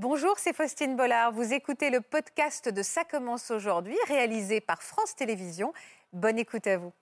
[0.00, 1.32] Bonjour, c'est Faustine Bollard.
[1.32, 5.72] Vous écoutez le podcast de Ça commence aujourd'hui, réalisé par France Télévisions.
[6.12, 6.92] Bonne écoute à vous.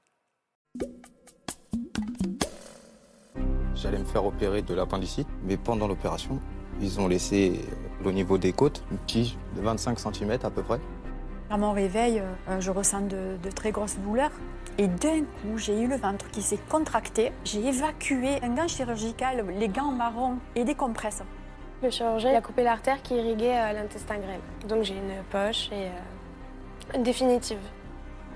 [3.75, 6.41] J'allais me faire opérer de l'appendicite, mais pendant l'opération,
[6.81, 7.61] ils ont laissé
[8.03, 10.81] au niveau des côtes une tige de 25 cm à peu près.
[11.51, 14.33] À mon réveil, euh, je ressens de, de très grosses douleurs.
[14.79, 17.31] Et d'un coup, j'ai eu le ventre qui s'est contracté.
[17.45, 21.23] J'ai évacué un gant chirurgical, les gants marrons et des compresses.
[21.83, 24.41] Le chirurgien a coupé l'artère qui irriguait l'intestin grêle.
[24.69, 25.89] Donc j'ai une poche et
[26.97, 27.59] euh, définitive.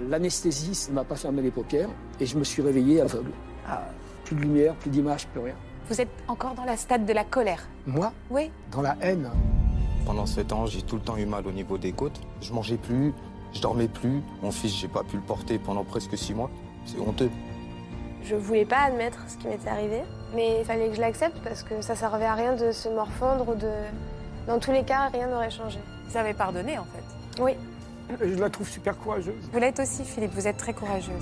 [0.09, 1.89] L'anesthésiste ne m'a pas fermé les paupières
[2.19, 3.33] et je me suis réveillé aveugle.
[3.67, 3.85] Ah,
[4.25, 5.55] plus de lumière, plus d'image, plus rien.
[5.89, 8.51] Vous êtes encore dans la stade de la colère Moi Oui.
[8.71, 9.31] Dans la haine.
[10.07, 12.21] Pendant ce temps, j'ai tout le temps eu mal au niveau des côtes.
[12.41, 13.13] Je mangeais plus,
[13.53, 14.23] je dormais plus.
[14.43, 16.51] Mon fils, j'ai pas pu le porter pendant presque six mois.
[16.85, 17.31] C'est honteux.
[18.23, 20.03] Je voulais pas admettre ce qui m'était arrivé,
[20.35, 23.49] mais il fallait que je l'accepte parce que ça servait à rien de se morfondre
[23.49, 23.71] ou de.
[24.47, 25.79] Dans tous les cas, rien n'aurait changé.
[26.09, 27.53] Vous avez pardonné en fait Oui.
[28.21, 29.49] Je la trouve super courageuse.
[29.53, 30.33] Vous l'êtes aussi, Philippe.
[30.35, 31.13] Vous êtes très courageux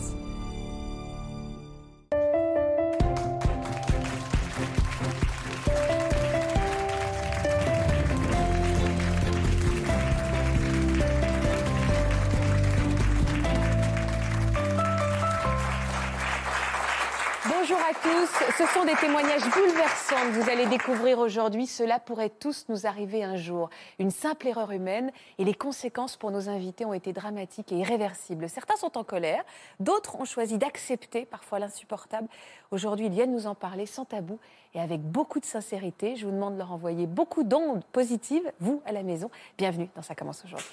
[17.89, 21.67] à tous, ce sont des témoignages bouleversants que vous allez découvrir aujourd'hui.
[21.67, 23.71] Cela pourrait tous nous arriver un jour.
[23.99, 28.51] Une simple erreur humaine et les conséquences pour nos invités ont été dramatiques et irréversibles.
[28.51, 29.43] Certains sont en colère,
[29.81, 32.29] d'autres ont choisi d'accepter parfois l'insupportable.
[32.73, 34.39] Aujourd'hui, ils viennent nous en parler sans tabou
[34.75, 36.17] et avec beaucoup de sincérité.
[36.17, 39.31] Je vous demande de leur envoyer beaucoup d'ondes positives, vous à la maison.
[39.57, 40.69] Bienvenue dans Ça commence aujourd'hui.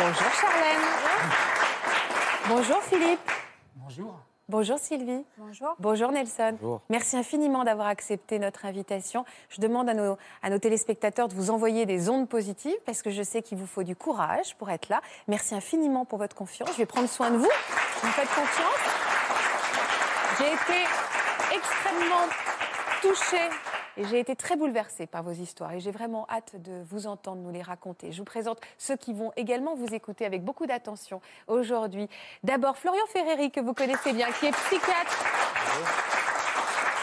[0.00, 0.86] Bonjour Charlène.
[2.48, 3.30] Bonjour Philippe.
[3.74, 4.14] Bonjour.
[4.48, 5.24] Bonjour Sylvie.
[5.36, 5.74] Bonjour.
[5.78, 6.56] Bonjour Nelson.
[6.60, 6.80] Bonjour.
[6.88, 9.24] Merci infiniment d'avoir accepté notre invitation.
[9.48, 13.10] Je demande à nos, à nos téléspectateurs de vous envoyer des ondes positives parce que
[13.10, 15.00] je sais qu'il vous faut du courage pour être là.
[15.26, 16.70] Merci infiniment pour votre confiance.
[16.72, 17.50] Je vais prendre soin de vous.
[18.00, 18.80] Vous me faites confiance.
[20.38, 20.86] J'ai été
[21.56, 22.28] extrêmement
[23.02, 23.48] touchée
[23.98, 27.42] et j'ai été très bouleversée par vos histoires et j'ai vraiment hâte de vous entendre
[27.42, 28.12] nous les raconter.
[28.12, 32.08] Je vous présente ceux qui vont également vous écouter avec beaucoup d'attention aujourd'hui.
[32.44, 35.24] D'abord Florian Ferreri que vous connaissez bien, qui est psychiatre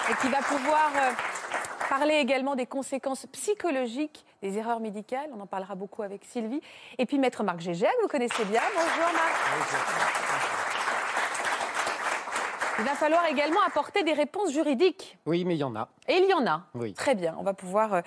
[0.09, 1.11] et qui va pouvoir euh,
[1.89, 5.29] parler également des conséquences psychologiques des erreurs médicales.
[5.35, 6.61] On en parlera beaucoup avec Sylvie.
[6.97, 8.61] Et puis Maître Marc Gégel, vous connaissez bien.
[8.73, 10.54] Bonjour Marc.
[12.79, 15.17] Il va falloir également apporter des réponses juridiques.
[15.25, 15.87] Oui, mais il y en a.
[16.07, 16.63] Et il y en a.
[16.73, 16.93] Oui.
[16.93, 18.01] Très bien, on va pouvoir euh,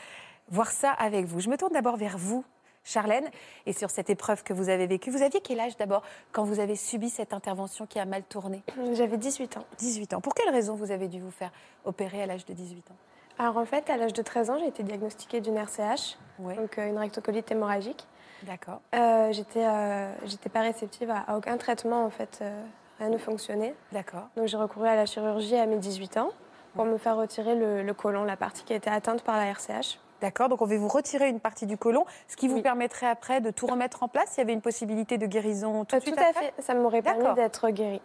[0.51, 1.41] voir ça avec vous.
[1.41, 2.45] Je me tourne d'abord vers vous,
[2.85, 3.29] Charlène,
[3.67, 5.11] et sur cette épreuve que vous avez vécue.
[5.11, 6.03] Vous aviez quel âge d'abord
[6.33, 8.63] quand vous avez subi cette intervention qui a mal tourné?
[8.93, 9.65] J'avais 18 ans.
[9.79, 10.21] 18 ans.
[10.21, 11.51] Pour quelle raison vous avez dû vous faire
[11.85, 12.97] opérer à l'âge de 18 ans?
[13.39, 16.55] Alors en fait, à l'âge de 13 ans, j'ai été diagnostiquée d'une RCH, Oui.
[16.57, 18.05] donc euh, une rectocolite hémorragique.
[18.43, 18.81] D'accord.
[18.95, 22.65] Euh, j'étais, euh, j'étais pas réceptive à, à aucun traitement en fait, euh,
[22.99, 23.75] rien ne fonctionnait.
[23.93, 24.29] D'accord.
[24.37, 26.31] Donc j'ai recouru à la chirurgie à mes 18 ans
[26.75, 29.47] pour me faire retirer le, le côlon, la partie qui a été atteinte par la
[29.47, 29.99] RCH.
[30.21, 30.49] D'accord.
[30.49, 32.63] Donc on va vous retirer une partie du côlon, ce qui vous Oui.
[32.63, 34.35] permettrait après de tout remettre en place?
[34.37, 36.53] Il y avait une possibilité de guérison tout Euh, de suite tout à après?
[36.57, 37.35] fait, ça m'aurait permis D'accord.
[37.37, 38.03] d'être guérie.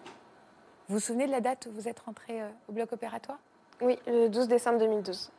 [0.89, 3.39] Vous vous souvenez de la date où vous êtes rentré euh, au bloc opératoire?
[3.81, 5.31] Oui, le 12 décembre 2012.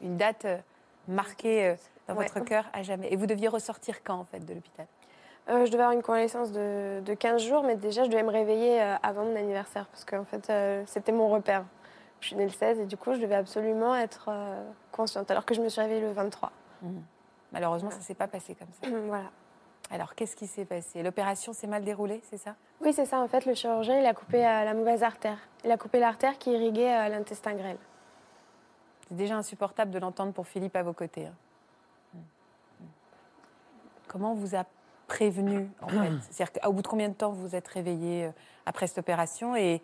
[0.00, 0.58] Une date euh,
[1.08, 1.74] marquée euh,
[2.08, 2.26] dans Ouais.
[2.26, 3.12] votre cœur à jamais.
[3.12, 4.86] Et vous deviez ressortir quand en fait de l'hôpital?
[5.50, 8.30] Euh, je devais avoir une convalescence de, de 15 jours, mais déjà je devais me
[8.30, 11.64] réveiller euh, avant mon anniversaire parce qu'en fait euh, c'était mon repère.
[12.20, 15.44] Je suis née le 16 et du coup je devais absolument être euh, consciente alors
[15.44, 16.50] que je me suis réveillée le 23.
[17.52, 18.88] Malheureusement, ça s'est pas passé comme ça.
[19.06, 19.30] voilà.
[19.90, 21.02] Alors, qu'est-ce qui s'est passé?
[21.02, 22.56] L'opération s'est mal déroulée, c'est ça?
[22.80, 25.38] Oui, c'est ça en fait, le chirurgien il a coupé la mauvaise artère.
[25.62, 27.76] Il a coupé l'artère qui irriguait l'intestin grêle.
[29.08, 31.26] C'est déjà insupportable de l'entendre pour Philippe à vos côtés.
[31.26, 31.34] hein.
[32.14, 32.18] Mm.
[32.18, 32.86] Mm.
[34.08, 34.64] Comment vous a
[35.14, 38.30] prévenu, en fait C'est-à-dire qu'au bout de combien de temps vous vous êtes réveillé euh,
[38.66, 39.82] après cette opération Et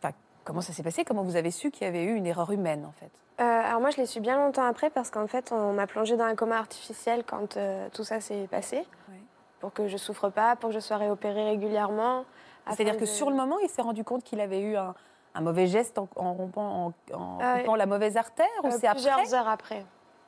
[0.00, 0.14] enfin,
[0.44, 1.04] comment ça s'est passé?
[1.04, 3.10] Comment vous avez su qu'il y avait eu une erreur humaine, en fait?
[3.40, 6.16] Euh, alors moi je l'ai su bien longtemps après parce qu'en fait on m'a plongée
[6.16, 8.78] dans un coma artificiel quand euh, tout ça s'est passé.
[8.78, 9.20] Ouais.
[9.60, 12.24] Pour que je souffre pas, pour que je sois réopérée régulièrement.
[12.70, 14.92] C'est-à-dire que de- sur le moment, il s'est rendu compte qu'il avait eu un,
[15.34, 18.86] un mauvais geste en, en rompant, en, en Euh, coupant la mauvaise artère ou c'est
[18.88, 18.94] après?
[19.02, 19.84] plusieurs heures après.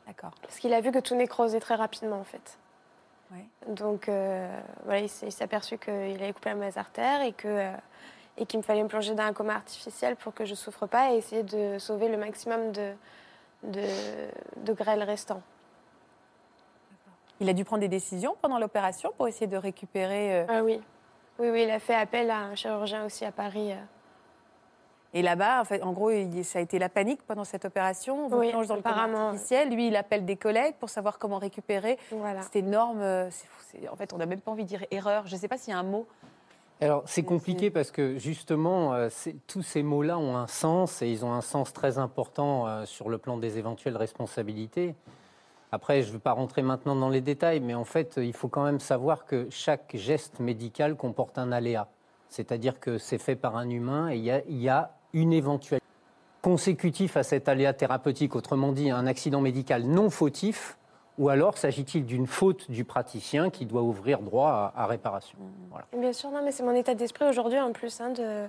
[0.06, 0.30] D'accord.
[0.42, 2.58] Parce qu'il a vu que tout nécrosait très rapidement en fait.
[3.32, 3.44] Ouais.
[3.68, 5.92] Donc euh, voilà, il s'est aperçu qu'il
[6.22, 7.72] avait coupé la mauvaise artère et que euh,
[8.36, 11.12] et qu'il me fallait me plonger dans un coma artificiel pour que je souffre pas
[11.12, 12.92] et essayer de sauver le maximum de
[13.62, 13.84] de,
[14.56, 15.42] de grêle restant.
[17.40, 20.40] Il a dû prendre des décisions pendant l'opération pour essayer de récupérer.
[20.40, 20.80] euh, Ah oui.
[21.38, 23.72] Oui, oui, il a fait appel à un chirurgien aussi à Paris.
[25.14, 25.18] Euh.
[25.18, 28.26] Et là-bas, en, fait, en gros, il- ça a été la panique pendant cette opération.
[28.26, 29.70] On vous Oui, plonge dans le coma artificiel.
[29.74, 31.98] Lui, il appelle des collègues pour savoir comment récupérer.
[32.12, 32.40] Voilà.
[32.52, 33.00] C'est énorme.
[33.00, 35.26] euh, c'est fou, c'est- en fait, on n'a même pas envie de dire erreur.
[35.26, 36.06] Je ne sais pas s'il y a un mot.
[36.82, 40.46] Alors, c'est C'est- compliqué c'est- parce que justement, euh, c'est- tous ces mots-là ont un
[40.46, 44.94] sens et ils ont un sens très important euh, sur le plan des éventuelles responsabilités.
[45.72, 48.48] Après, je ne veux pas rentrer maintenant dans les détails, mais en fait, il faut
[48.48, 51.86] quand même savoir que chaque geste médical comporte un aléa.
[52.28, 55.32] C'est-à-dire que c'est fait par un humain et il y a, il y a une
[55.32, 55.84] éventualité
[56.42, 60.78] consécutive à cet aléa thérapeutique, autrement dit, un accident médical non fautif,
[61.18, 65.36] ou alors s'agit-il d'une faute du praticien qui doit ouvrir droit à, à réparation.
[65.70, 65.84] Voilà.
[65.96, 68.00] Bien sûr, non, mais c'est mon état d'esprit aujourd'hui en plus.
[68.00, 68.46] hein, de...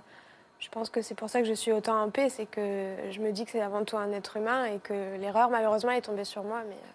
[0.60, 3.20] Je pense que c'est pour ça que je suis autant en paix, c'est que je
[3.20, 6.24] me dis que c'est avant tout un être humain et que l'erreur, malheureusement, est tombée
[6.24, 6.62] sur moi.
[6.70, 6.88] Mais euh,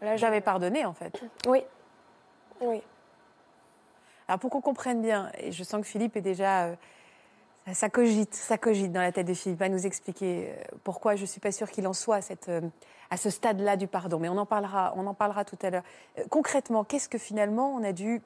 [0.00, 1.22] voilà, je- J'avais pardonné, en fait.
[1.46, 1.62] Oui.
[2.62, 2.80] Oui.
[4.26, 6.68] Alors, pour qu'on comprenne bien, et je sens que Philippe est déjà.
[7.72, 11.22] Ça, cogite, ça cogite dans la tête de Philippe, à nous expliquer euh, pourquoi je
[11.22, 12.60] ne suis pas sûre qu'il en soit à, cette, euh,
[13.10, 14.18] à ce stade-là du pardon.
[14.18, 15.84] Mais on en parlera, on en parlera tout à l'heure.
[16.18, 18.20] Euh, concrètement, qu'est-ce que finalement on a dû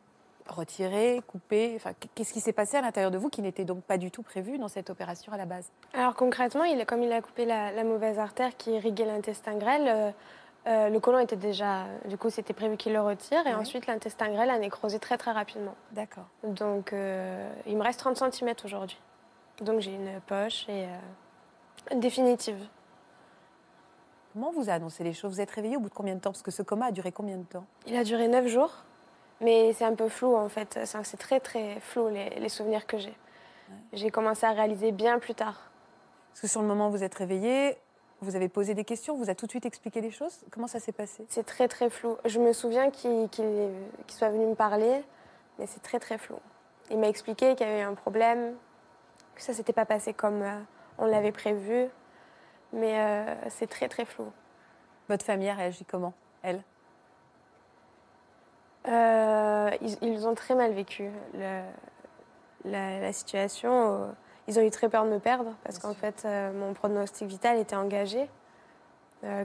[0.49, 1.73] retirer, couper?
[1.77, 4.23] Enfin, Qu'est-ce qui s'est passé à l'intérieur de vous qui n'était donc pas du tout
[4.23, 5.71] prévu dans cette opération à la base?
[5.93, 9.89] Alors concrètement, il, comme il a coupé la, la mauvaise artère qui irriguait l'intestin grêle,
[9.89, 10.11] euh,
[10.67, 11.85] euh, le côlon était déjà.
[12.07, 13.47] Du coup, c'était prévu qu'il le retire.
[13.47, 15.75] Et ensuite, l'intestin grêle a nécrosé très très rapidement.
[15.93, 16.27] D'accord.
[16.43, 18.99] Donc, euh, il me reste 30 cm aujourd'hui.
[19.61, 22.59] Donc, j'ai une poche et euh, définitive.
[24.33, 25.33] Comment vous a annoncé les choses?
[25.33, 26.31] Vous êtes réveillé au bout de combien de temps?
[26.31, 27.65] Parce que ce coma a duré combien de temps?
[27.87, 28.85] Il a duré 9 jours,
[29.41, 30.79] mais c'est un peu flou en fait.
[30.85, 33.17] C'est très très flou les, les souvenirs que j'ai.
[33.95, 35.71] J'ai commencé à réaliser bien plus tard.
[36.31, 37.79] Parce que sur le moment où vous êtes réveillé,
[38.21, 40.45] vous avez posé des questions, vous a tout de suite expliqué les choses?
[40.51, 41.25] Comment ça s'est passé?
[41.29, 42.17] C'est très très flou.
[42.27, 43.29] Je me souviens qu'il
[44.09, 45.03] soit venu me parler,
[45.59, 46.37] mais c'est très très flou.
[46.91, 48.55] Il m'a expliqué qu'il y avait eu un problème,
[49.37, 50.59] que ça s'était pas passé comme euh,
[50.99, 51.87] on l'avait prévu,
[52.73, 54.33] mais euh, c'est très très flou.
[55.09, 56.63] Votre famille a réagi comment Elle?
[58.89, 61.63] Euh, ils, ils ont très mal vécu le-
[62.65, 64.15] la, la situation.
[64.49, 67.59] Ils ont eu très peur de me perdre parce qu'en fait, euh, mon pronostic vital
[67.59, 68.29] était engagé.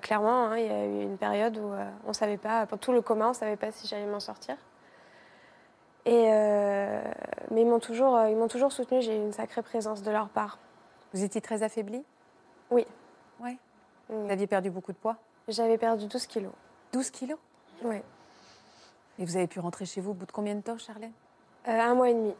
[0.04, 1.72] Clairement, hein, il y a eu une période où
[2.06, 4.56] on savait pas, pour tout le commun, on ne savait pas si j'allais m'en sortir.
[6.06, 7.02] Et, euh,
[7.52, 9.02] mais ils m'ont toujours, euh, ils m'ont toujours soutenue.
[9.02, 10.58] J'ai eu une sacrée présence de leur part.
[11.14, 12.04] Vous étiez très affaibli
[12.72, 12.86] Oui.
[13.40, 13.58] Ouais.
[14.10, 14.26] Oui.
[14.26, 15.18] Vous aviez perdu beaucoup de poids?
[15.48, 16.52] J'avais perdu 12 kilos.
[16.94, 17.40] 12 kilos?
[17.84, 17.98] Oui.
[19.20, 21.12] Et vous avez pu rentrer chez vous au bout de combien de temps, Charlène?
[21.68, 22.34] Euh, un mois et demi.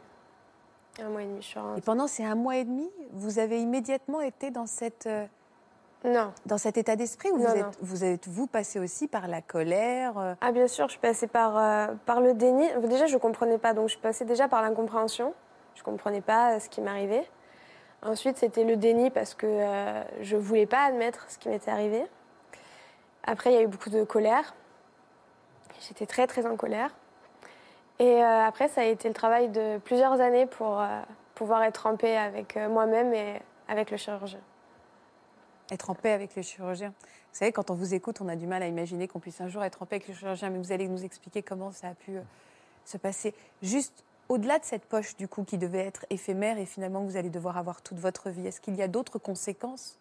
[1.00, 3.60] Un mois et demi, je suis Et pendant ces un mois et demi, vous avez
[3.60, 5.08] immédiatement été dans, cette,
[6.04, 6.32] Non.
[6.46, 7.54] dans cet état d'esprit Non, vous, non.
[7.54, 11.00] êtes, vous êtes vous passé aussi par la colère euh, Ah bien sûr, je suis
[11.00, 12.68] passée par, euh, par le déni.
[12.84, 15.32] Déjà, je ne comprenais pas, donc je suis passée déjà par l'incompréhension.
[15.74, 17.26] Je ne comprenais pas euh, ce qui m'arrivait.
[18.02, 21.70] Ensuite, c'était le déni parce que euh, je ne voulais pas admettre ce qui m'était
[21.70, 22.04] arrivé.
[23.24, 24.54] Après, il y a eu beaucoup de colère.
[25.80, 26.90] J'étais très, très en colère.
[27.98, 30.82] Et euh, après, ça a été le travail de plusieurs années pour
[31.36, 34.40] pouvoir être en paix avec moi-même et avec le chirurgien.
[35.72, 36.88] Être en paix avec le chirurgien.
[36.90, 39.48] Vous savez, quand on vous écoute, on a du mal à imaginer qu'on puisse un
[39.48, 41.94] jour être en paix avec le chirurgien, mais vous allez nous expliquer comment ça a
[41.94, 42.20] pu euh,
[42.84, 43.34] se passer.
[43.62, 47.30] Juste au-delà de cette poche, du coup, qui devait être éphémère et finalement vous allez
[47.30, 49.98] devoir avoir toute votre vie, est-ce qu'il y a d'autres conséquences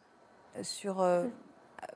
[0.57, 1.27] euh, sur euh, euh,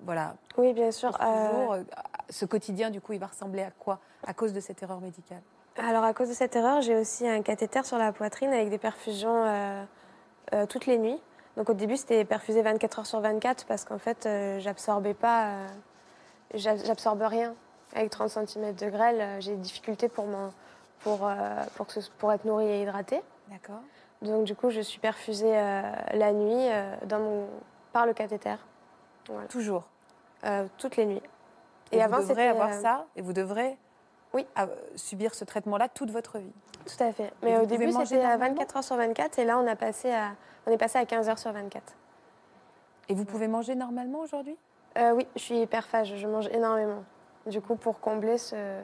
[0.01, 1.12] voilà, Oui, bien sûr.
[1.12, 1.84] pour toujours, euh,
[2.29, 4.00] ce quotidien, du coup, il va ressembler à quoi?
[4.25, 5.41] À cause de cette erreur médicale?
[5.77, 8.77] Alors, à cause de cette erreur, j'ai aussi un cathéter sur la poitrine avec des
[8.77, 11.20] perfusions euh, toutes les nuits.
[11.57, 15.45] Donc, au début, c'était perfusé 24 heures sur 24 parce qu'en fait, euh, j'absorbais pas,
[15.47, 15.67] euh,
[16.53, 17.55] j'ab- j'absorbe rien.
[17.95, 20.25] Avec 30 cm de grêle, euh, j'ai des difficultés pour,
[21.00, 21.33] pour, euh,
[21.75, 23.21] pour, que ce- pour être nourrie et hydratée.
[23.50, 23.79] D'accord.
[24.21, 26.67] Donc, du coup, je suis perfusée la nuit
[27.05, 27.47] dans mon,
[27.93, 28.55] par le cathéter.
[29.29, 29.47] Voilà.
[29.47, 29.83] Toujours.
[30.77, 31.21] Toutes les nuits.
[31.91, 33.77] Et, avant, vous devrez avoir ça, et vous devrez
[34.33, 34.47] Oui.
[34.95, 36.51] subir ce traitement-là toute votre vie.
[36.85, 37.31] Tout à fait.
[37.43, 40.12] Mais au début, c'était à normalement 24 heures sur 24 et là, on, a passé
[40.12, 40.31] à,
[40.65, 41.93] on est passé à 15 heures sur 24.
[43.10, 44.57] Et vous pouvez manger normalement aujourd'hui?
[44.98, 47.03] Euh, oui, je suis hyperphage, je mange énormément.
[47.45, 48.81] Du coup, pour combler ce,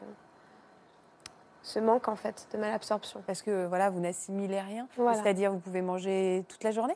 [1.64, 3.24] ce manque, en fait, de malabsorption.
[3.26, 4.88] Parce que voilà, vous n'assimilez rien.
[4.98, 5.18] Voilà.
[5.22, 6.96] C'est-à-dire, vous pouvez manger toute la journée?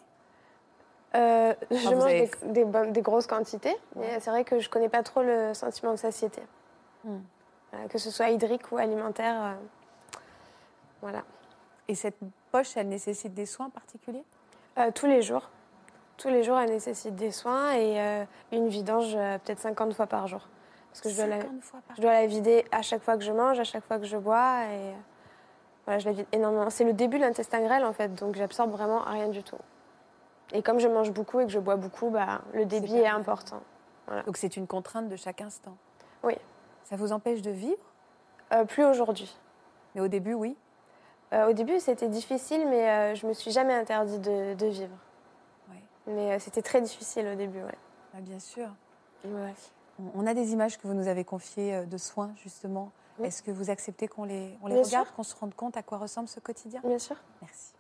[1.16, 4.08] Euh, je mange avez- des, des bonnes- des grosses quantités, Ouais.
[4.14, 6.42] mais c'est vrai que je connais pas trop le sentiment de satiété.
[7.06, 7.20] Hmm.
[7.72, 9.42] Voilà, que ce soit hydrique ou alimentaire.
[9.42, 9.54] euh,
[11.02, 11.24] voilà.
[11.88, 12.18] Et cette
[12.52, 14.26] poche, elle nécessite des soins particuliers?
[14.78, 15.50] Euh, tous les jours.
[16.18, 20.08] Tous les jours, elle nécessite des soins et euh, une vidange euh, peut-être 50 fois
[20.08, 20.48] par jour.
[20.90, 23.18] Parce que je dois, la, 50 fois par je dois la vider à chaque fois
[23.18, 24.64] que je mange, à chaque fois que je bois.
[24.66, 24.94] Et euh,
[25.86, 26.70] voilà, je la vide énormément.
[26.70, 29.58] C'est le début de l'intestin grêle, en fait, donc j'absorbe vraiment rien du tout.
[30.54, 33.62] Et comme je mange beaucoup et que je bois beaucoup, bah, le débit est, important.
[34.26, 35.76] Donc c'est une contrainte de chaque instant.
[36.24, 36.36] Oui.
[36.84, 37.82] Ça vous empêche de vivre?
[38.54, 39.36] Euh, Plus aujourd'hui.
[39.96, 40.56] Mais au début, oui.
[41.34, 44.96] Euh, au début, c'était difficile, mais euh, je me suis jamais interdit de, de vivre.
[46.08, 47.78] Mais c'était très difficile au début, ouais.
[48.16, 48.68] Ah, bien sûr.
[49.26, 49.54] Ouais.
[50.14, 52.92] On a des images que vous nous avez confiées de soins, justement.
[53.18, 53.28] Oui.
[53.28, 55.82] Est-ce que vous acceptez qu'on les, on les Bien regarde, qu'on se rende compte à
[55.82, 56.80] quoi ressemble ce quotidien?
[56.84, 57.16] Bien sûr.
[57.42, 57.74] Merci.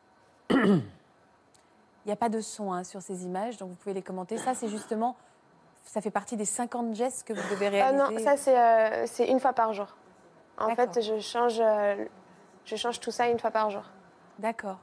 [0.49, 4.37] Il n'y a pas de son hein, sur ces images, donc vous pouvez les commenter.
[4.37, 5.15] Ça, c'est justement,
[5.83, 8.03] ça fait partie des 50 gestes que vous devez Euh, réaliser.
[8.15, 9.95] non, ça c'est euh, une fois par jour.
[10.57, 12.05] En fait, je change, euh,
[12.65, 13.84] je change tout ça une fois par jour.
[14.39, 14.77] D'accord.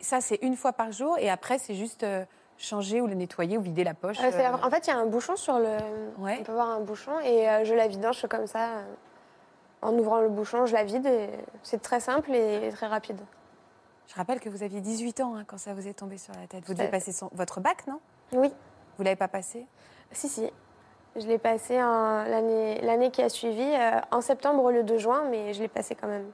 [0.00, 2.24] Ça, c'est une fois par jour, et après, c'est juste euh,
[2.58, 4.18] changer ou le nettoyer ou vider la poche.
[4.20, 5.78] Euh, euh, En fait, il y a un bouchon sur le.
[6.18, 6.36] Ouais.
[6.40, 8.78] On peut voir un bouchon et euh, je la vidange comme ça.
[8.78, 8.82] euh,
[9.82, 11.28] en ouvrant le bouchon, je la vide et
[11.62, 13.20] c'est très simple et très rapide.
[14.08, 16.46] Je rappelle que vous aviez 18 ans hein, quand ça vous est tombé sur la
[16.46, 16.64] tête.
[16.66, 18.00] Vous à passer son- votre bac, non?
[18.32, 18.50] Oui,
[18.96, 19.66] Vous l'avez pas passé?
[20.10, 20.50] Si, si.
[21.16, 25.54] Je l'ai passé l'année qui a suivi, euh, en septembre au lieu de juin, mais
[25.54, 26.30] je l'ai passé quand même.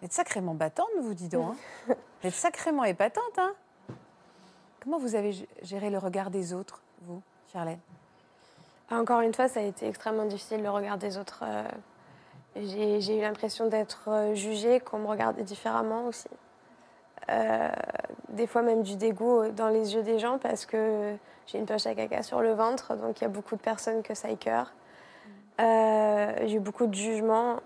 [0.00, 1.54] Vous êtes sacrément battante, vous, dis donc.
[1.88, 1.94] hein.
[2.22, 3.54] vous êtes sacrément épatante, hein
[4.82, 7.78] Comment vous avez géré le regard des autres, vous, Charlène?
[8.90, 11.44] Encore une fois, ça a été extrêmement difficile le regard des autres.
[11.46, 11.62] euh,
[12.56, 16.28] J'ai eu l'impression d'être euh, jugée, qu'on me regardait différemment aussi.
[17.30, 17.68] Euh,
[18.30, 21.14] des fois même du dégoût dans les yeux des gens parce que
[21.46, 24.02] j'ai une poche à caca sur le ventre, donc il y a beaucoup de personnes
[24.02, 24.72] que ça écœure.
[25.60, 27.60] Euh, j'ai eu beaucoup de jugements.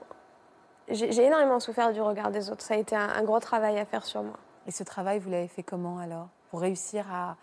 [0.89, 2.63] J'ai énormément souffert du regard des autres.
[2.63, 4.37] Ça a été un, un gros travail à faire sur moi.
[4.67, 6.29] Et ce travail, vous l'avez fait comment alors?
[6.51, 7.37] Pour réussir à,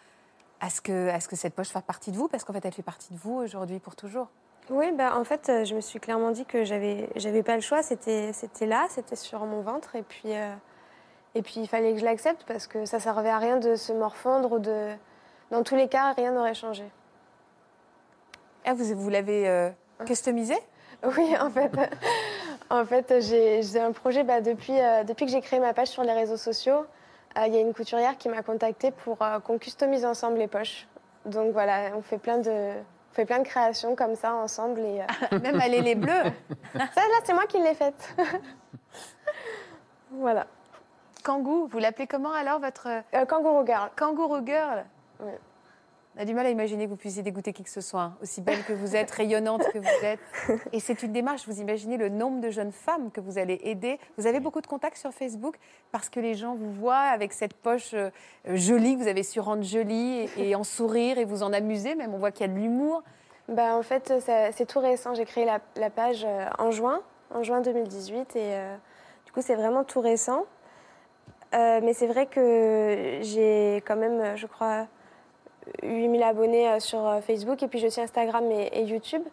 [0.59, 2.27] à, ce que, à ce que cette poche fasse partie de vous?
[2.27, 4.27] Parce qu'en fait, elle fait partie de vous aujourd'hui pour toujours.
[4.69, 7.61] Oui, bah, en fait, euh, je me suis clairement dit que j'avais, j'avais pas le
[7.61, 7.83] choix.
[7.83, 9.95] C'était, c'était là, c'était sur mon ventre.
[9.95, 10.53] Et puis, euh,
[11.35, 13.91] et puis, il fallait que je l'accepte parce que ça servait à rien de se
[13.91, 14.93] morfondre ou de.
[15.53, 16.83] Dans tous les cas, rien n'aurait changé.
[18.65, 19.69] Ah, vous, vous l'avez euh,
[20.05, 20.55] customisé?
[21.17, 21.69] Oui, en fait,
[22.69, 26.01] en fait j'ai, un projet bah, depuis, euh, depuis que j'ai créé ma page sur
[26.01, 26.85] les réseaux sociaux.
[27.37, 30.87] euh, Il y a une couturière qui m'a contactée pour qu'on customise ensemble les poches.
[31.25, 34.79] Donc voilà, on fait plein de, on fait plein de créations comme ça ensemble.
[34.79, 36.23] Et, euh, Même aller les bleus
[36.73, 38.15] ça, là, c'est moi qui l'ai faite.
[40.11, 40.47] voilà.
[41.23, 43.89] Kangoo, vous l'appelez comment alors votre Euh, kangourou girl.
[43.95, 44.85] kangourou girl
[46.15, 48.17] On a du mal à imaginer que vous puissiez dégoûter qui que ce soit, hein.
[48.21, 50.19] aussi belle que vous êtes, rayonnante que vous êtes.
[50.71, 53.99] Et c'est une démarche, vous imaginez le nombre de jeunes femmes que vous allez aider.
[54.19, 55.55] Vous avez beaucoup de contacts sur Facebook
[55.91, 58.11] parce que les gens vous voient avec cette poche euh,
[58.45, 61.95] jolie que vous avez su rendre jolie et, et en sourire et vous en amuser
[61.95, 62.13] même.
[62.13, 63.01] On voit qu'il y a de l'humour.
[63.47, 65.15] Bah, en fait, ça- c'est tout récent.
[65.15, 67.01] J'ai créé la, la page euh, en juin,
[67.33, 68.35] en juin 2018.
[68.35, 68.75] Et euh,
[69.25, 70.45] du coup, c'est vraiment tout récent.
[71.55, 74.85] Euh, mais c'est vrai que j'ai quand même, euh, je crois,
[75.83, 77.61] 8000 abonnés euh, sur euh, Facebook.
[77.63, 79.23] Et puis, je suis Instagram et, et YouTube.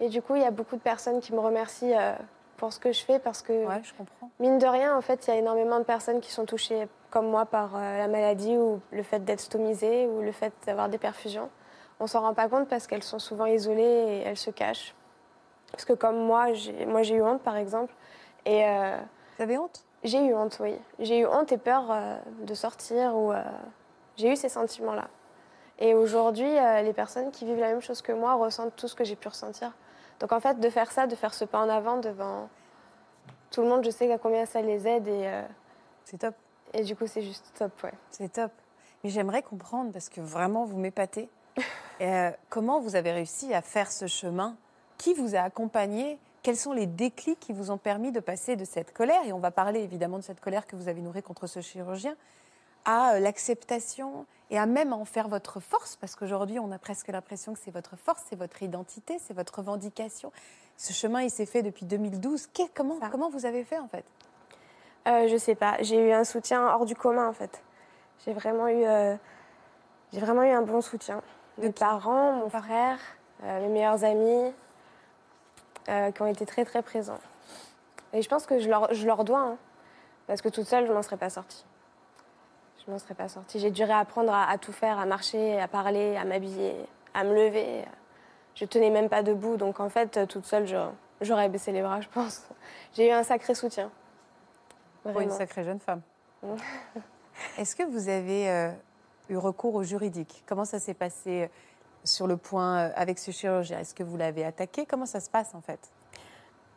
[0.00, 2.14] Et du coup, il y a beaucoup de personnes qui me remercient euh,
[2.56, 4.30] pour ce que je fais parce que, Ouais, je comprends.
[4.40, 7.28] mine de rien, en fait, il y a énormément de personnes qui sont touchées comme
[7.28, 11.48] moi par la maladie ou le fait d'être stomisée ou le fait d'avoir des perfusions.
[12.00, 14.94] On s'en rend pas compte parce qu'elles sont souvent isolées et elles se cachent.
[15.72, 17.92] Parce que comme moi, j'ai moi j'ai eu honte par exemple.
[18.44, 18.96] Et euh,
[19.36, 19.84] Vous avez honte?
[20.04, 20.76] j'ai eu honte, oui.
[21.00, 23.42] J'ai eu honte et peur euh, de sortir ou euh,
[24.16, 25.08] j'ai eu ces sentiments-là.
[25.78, 28.94] Et aujourd'hui, euh, les personnes qui vivent la même chose que moi ressentent tout ce
[28.94, 29.72] que j'ai pu ressentir.
[30.20, 32.48] Donc en fait, de faire ça, de faire ce pas en avant devant
[33.50, 35.42] tout le monde, je sais à combien ça les aide et, euh,
[36.04, 36.34] C'est top.
[36.72, 37.92] et du coup, c'est juste top, ouais.
[38.10, 38.50] C'est top.
[39.04, 41.28] Mais j'aimerais comprendre, parce que vraiment, vous m'épatez,
[42.00, 44.56] euh, comment vous avez réussi à faire ce chemin?
[44.96, 46.18] Qui vous a accompagné?
[46.42, 49.38] Quels sont les déclics qui vous ont permis de passer de cette colère, et on
[49.38, 52.16] va parler évidemment de cette colère que vous avez nourrie contre ce chirurgien,
[52.88, 57.08] à euh, l'acceptation et à même en faire votre force, parce qu'aujourd'hui, on a presque
[57.08, 60.32] l'impression que c'est votre force, c'est votre identité, c'est votre revendication.
[60.78, 62.46] Ce chemin, il s'est fait depuis 2012.
[62.46, 63.08] Qu'est- comment, Ça.
[63.10, 64.04] comment vous avez fait, en fait?
[65.06, 65.76] Euh, je sais pas.
[65.80, 67.62] J'ai eu un soutien hors du commun en fait.
[68.24, 69.16] J'ai vraiment eu, euh,
[70.14, 71.20] j'ai vraiment eu un bon soutien.
[71.58, 72.98] De Mes parents, mon frère,
[73.44, 74.52] euh, mes meilleurs amis,
[75.86, 77.18] qui ont été très très présents.
[78.12, 79.56] Et je pense que je leur, je leur dois, hein,
[80.26, 81.64] parce que toute seule, je m'en serais pas sortie.
[82.88, 83.60] Je m'en serais pas sortie.
[83.60, 86.74] J'ai dû réapprendre à, à tout faire, à marcher, à parler, à m'habiller,
[87.12, 87.84] à me lever.
[88.54, 90.66] Je tenais même pas debout, donc en fait, toute seule,
[91.20, 92.48] j'aurais baissé les bras, je pense.
[92.94, 93.90] J'ai eu un sacré soutien.
[95.02, 96.00] Pour une sacrée jeune femme.
[97.58, 98.70] Est-ce que vous avez euh,
[99.28, 100.42] eu recours au juridique?
[100.46, 101.46] Comment ça s'est passé euh,
[102.04, 103.80] sur le point euh, avec ce chirurgien?
[103.80, 104.86] Est-ce que vous l'avez attaqué?
[104.86, 105.90] Comment ça se passe en fait?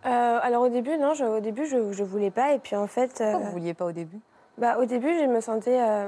[0.05, 2.53] Euh, alors au début, non, je, au début, je, je voulais pas.
[2.53, 4.19] Et puis en fait, euh, Pourquoi vous ne vouliez pas au début?
[4.61, 6.07] Bah, Au début, je me sentais, euh,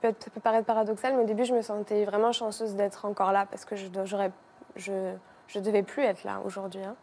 [0.00, 3.32] peut, ça peut paraître paradoxal, mais au début, je me sentais vraiment chanceuse d'être encore
[3.32, 4.30] là parce que je ne
[5.48, 6.84] je, devais plus être là aujourd'hui.
[6.84, 6.94] Hein.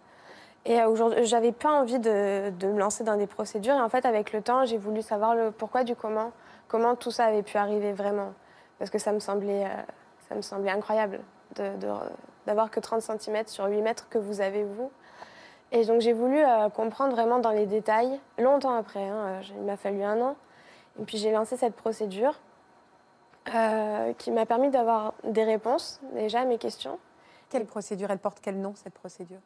[0.65, 3.75] Et aujourd'hui, j'avais pas envie de, me lancer dans des procédures.
[3.75, 6.31] Et en fait, avec le temps, j'ai voulu savoir le pourquoi du comment,
[6.67, 8.33] comment tout ça avait pu arriver vraiment.
[8.79, 9.81] Parce que ça me semblait, euh,
[10.29, 11.19] ça me semblait incroyable
[12.45, 14.91] d'avoir que 30 cm sur 8 mètres que vous avez vous.
[15.71, 19.63] Et donc j'ai voulu euh, comprendre vraiment dans les détails, longtemps après, hein, euh, il
[19.63, 20.35] m'a fallu un an.
[20.99, 22.39] Et puis j'ai lancé cette procédure
[24.17, 26.97] qui m'a permis d'avoir des réponses déjà à mes questions.
[27.49, 28.09] Quelle procédure?
[28.09, 29.39] Elle porte quel nom cette procédure?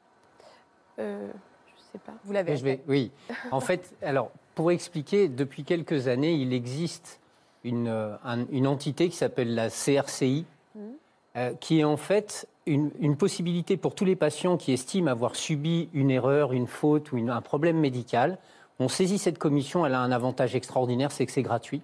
[0.99, 1.27] Euh,
[1.75, 2.13] Je sais pas.
[2.23, 3.11] Vous l'avez vais, Oui.
[3.51, 7.19] En fait, alors pour expliquer, depuis quelques années, il existe
[7.65, 8.17] une,
[8.51, 10.79] une entité qui s'appelle la CRCI, mmh.
[11.35, 15.87] Euh, qui est en fait une, possibilité pour tous les patients qui estiment avoir subi
[15.93, 18.39] une erreur, une faute ou un problème médical.
[18.79, 21.81] On saisit cette commission, elle a un avantage extraordinaire, c'est que c'est gratuit.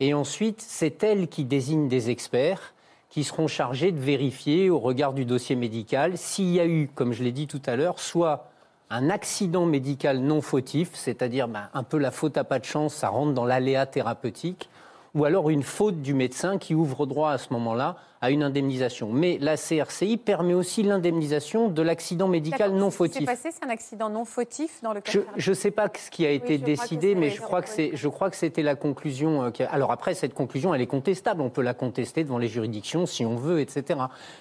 [0.00, 2.74] Et ensuite, c'est elle qui désigne des experts
[3.10, 7.12] qui seront chargés de vérifier au regard du dossier médical s'il y a eu, comme
[7.12, 8.50] je l'ai dit tout à l'heure, soit
[8.88, 12.94] un accident médical non fautif, c'est-à-dire ben, un peu la faute à pas de chance,
[12.94, 14.70] ça rentre dans l'aléa thérapeutique,
[15.14, 19.10] ou alors une faute du médecin qui ouvre droit à ce moment-là à une indemnisation.
[19.12, 23.14] Mais la CRCI permet aussi l'indemnisation de l'accident médical non fautif.
[23.14, 25.72] Ce qui s'est passé, c'est un accident non fautif dans le cas Je ne sais
[25.72, 28.76] pas ce qui a été décidé, mais je crois, que je crois que c'était la
[28.76, 29.42] conclusion.
[29.42, 31.42] Euh, alors après, cette conclusion, elle est contestable.
[31.42, 34.00] On peut la contester devant les juridictions si on veut, etc.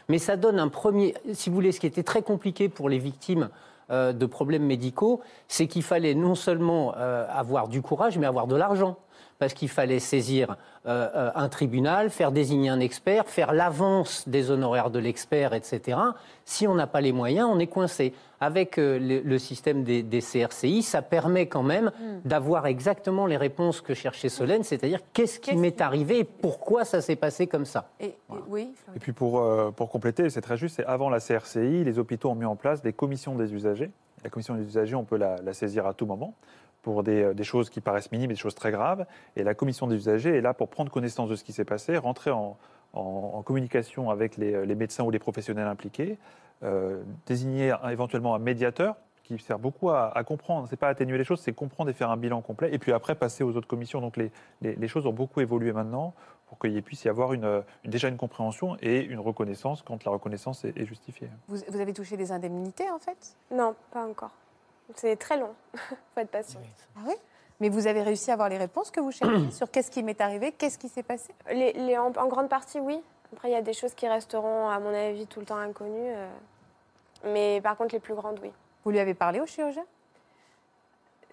[0.09, 1.15] Mais ça donne un premier...
[1.33, 3.49] Si vous voulez, ce qui était très compliqué pour les victimes
[3.89, 8.45] euh, de problèmes médicaux, c'est qu'il fallait non seulement euh, avoir du courage, mais avoir
[8.45, 8.97] de l'argent
[9.41, 10.55] parce qu'il fallait saisir
[10.85, 15.97] euh, euh, un tribunal, faire désigner un expert, faire l'avance des honoraires de l'expert, etc.
[16.45, 18.13] Si on n'a pas les moyens, on est coincé.
[18.39, 22.19] Avec euh, le, système des, CRCI, ça permet quand même hmm.
[22.23, 27.01] d'avoir exactement les réponses que cherchait Solène, c'est-à-dire qu'est-ce qui m'est arrivé et pourquoi ça
[27.01, 27.89] s'est passé comme ça.
[27.99, 28.13] Et,
[28.47, 32.29] oui, et puis pour, pour compléter, c'est très juste, c'est avant la CRCI, les hôpitaux
[32.29, 33.89] ont mis en place des commissions des usagers.
[34.23, 36.35] La commission des usagers, on peut la saisir à tout moment
[36.81, 39.05] pour euh, des, choses qui paraissent minimes et des choses très graves.
[39.35, 41.97] Et la commission des usagers est là pour prendre connaissance de ce qui s'est passé,
[41.97, 42.57] rentrer en,
[43.45, 46.17] communication avec les, médecins ou les professionnels impliqués,
[46.63, 50.67] euh, désigner éventuellement un médiateur qui sert beaucoup à, comprendre.
[50.67, 52.73] Ce n'est pas atténuer les choses, c'est comprendre et faire un bilan complet.
[52.73, 54.01] Et puis après, passer aux autres commissions.
[54.01, 56.13] Donc les, les, choses ont beaucoup évolué maintenant
[56.47, 60.65] pour qu'il puisse y avoir une, déjà une compréhension et une reconnaissance quand la reconnaissance
[60.65, 61.29] est, justifiée.
[61.47, 63.37] Vous, vous avez touché des indemnités en fait?
[63.51, 64.31] Non, pas encore.
[64.95, 65.53] C'est très long.
[65.73, 65.79] Il
[66.13, 66.59] faut être patient.
[66.95, 67.15] Ah oui
[67.61, 70.19] mais vous avez réussi à avoir les réponses que vous cherchez sur qu'est-ce qui m'est
[70.19, 71.33] arrivé, qu'est-ce qui s'est passé?
[71.51, 72.99] Les, en, grande partie, oui.
[73.31, 76.11] Après, il y a des choses qui resteront, à mon avis, tout le temps inconnues.
[76.11, 76.27] Euh.
[77.23, 78.51] Mais par contre, les plus grandes, oui.
[78.83, 79.85] Vous lui avez parlé au chirurgien?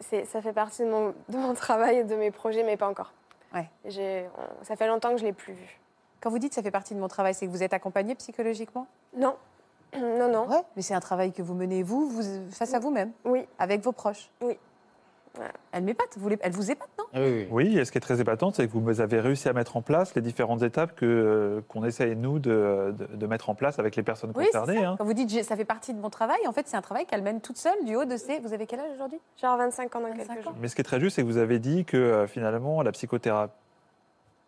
[0.01, 3.13] Ça fait partie de mon, de mon, travail et de mes projets, mais pas encore.
[3.55, 3.69] Ouais.
[4.63, 5.81] ça fait longtemps que je ne l'ai plus vu.
[6.21, 8.87] Quand vous dites ça fait partie de mon travail, c'est que vous êtes accompagné psychologiquement?
[9.17, 9.35] Non,
[9.97, 10.49] non, non.
[10.49, 13.47] Ouais, mais c'est un travail que vous menez, vous, vous face à vous-même Oui.
[13.59, 14.59] Avec vos proches Oui.
[15.73, 17.05] Elle m'épate, vous, elle vous épate, non?
[17.15, 17.79] Ah oui, oui.
[17.79, 20.15] et ce qui est très épatant, c'est que vous avez réussi à mettre en place
[20.15, 24.03] les différentes étapes que, euh, qu'on essaye, nous, de, de, mettre en place avec les
[24.03, 24.85] personnes concernées.
[24.85, 24.97] Hein.
[24.99, 27.23] Quand vous dites ça fait partie de mon travail, en fait, c'est un travail qu'elle
[27.23, 28.41] mène toute seule du haut de ses.
[28.41, 29.21] Vous avez quel âge aujourd'hui?
[29.41, 30.55] Genre 25 ans dans quelques jours.
[30.61, 32.93] Mais ce qui est très juste, c'est que vous avez dit que euh, finalement, la
[32.93, 33.53] psychothérapie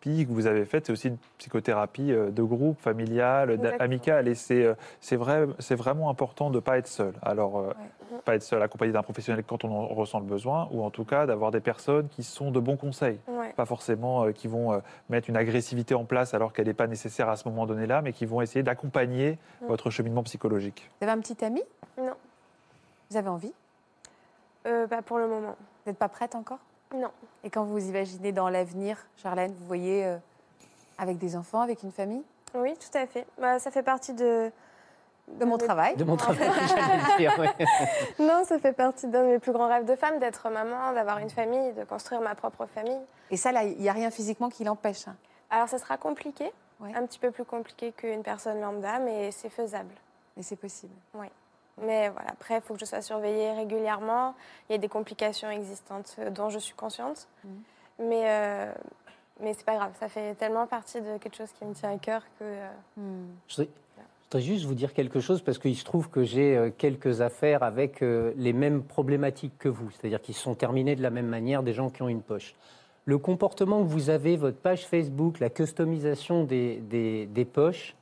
[0.01, 4.27] que vous avez faite, c'est aussi une psychothérapie euh, de groupe, familiale, amicale.
[4.27, 7.13] Et c'est, euh, c'est, vrai, c'est vraiment important de ne pas être seul.
[7.21, 7.73] Alors, euh,
[8.25, 11.05] pas être seul accompagné d'un professionnel quand on en ressent le besoin, ou en tout
[11.05, 13.19] cas d'avoir des personnes qui sont de bons conseils.
[13.55, 17.35] Pas forcément qui vont mettre une agressivité en place alors qu'elle n'est pas nécessaire à
[17.35, 19.37] ce moment donné-là, mais qui vont essayer d'accompagner
[19.67, 20.89] votre cheminement psychologique.
[20.99, 21.61] Vous avez un petit ami?
[21.97, 22.13] Non.
[23.09, 23.53] Vous avez envie?
[24.63, 25.55] Pas pour le moment.
[25.83, 26.59] Vous n'êtes pas prête encore?
[26.93, 27.11] Non.
[27.43, 30.17] Et quand vous imaginez dans l'avenir, Charlène, vous voyez euh,
[30.97, 32.23] avec des enfants, avec une famille?
[32.53, 33.25] Oui, tout à fait.
[33.39, 34.51] Bah, ça fait partie de...
[35.27, 35.95] De, mon travail.
[35.95, 36.49] De mon travail,
[38.19, 41.19] Non, ça fait partie d'un de mes plus grands rêves de femme, d'être maman, d'avoir
[41.19, 42.99] une famille, de construire ma propre famille.
[43.29, 45.15] Et ça, là, il n'y a rien physiquement qui l'empêche hein?
[45.49, 46.51] Alors, ça sera compliqué,
[46.81, 49.93] un petit peu plus compliqué qu'une personne lambda, mais c'est faisable.
[50.35, 50.93] Mais c'est possible.
[51.13, 51.27] Oui.
[51.81, 54.35] Mais voilà, après, il faut que je sois surveillée régulièrement.
[54.69, 57.27] Il y a des complications existantes euh, dont je suis consciente.
[57.43, 57.49] Mmh.
[58.01, 58.71] Mais, euh,
[59.41, 61.97] mais c'est pas grave, ça fait tellement partie de quelque chose qui me tient à
[61.97, 62.43] cœur que.
[62.43, 63.27] Euh, mmh.
[63.47, 67.21] je, voudrais, juste vous dire quelque chose parce qu'il se trouve que j'ai euh, quelques
[67.21, 71.63] affaires avec les mêmes problématiques que vous, c'est-à-dire qu'ils sont terminés de la même manière,
[71.63, 72.55] des gens qui ont une poche.
[73.05, 77.95] Le comportement que vous avez, votre page Facebook, la customisation des, des, des poches,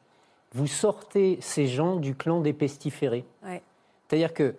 [0.54, 3.26] vous sortez ces gens du clan des pestiférés.
[4.10, 4.56] C'est-à-dire que,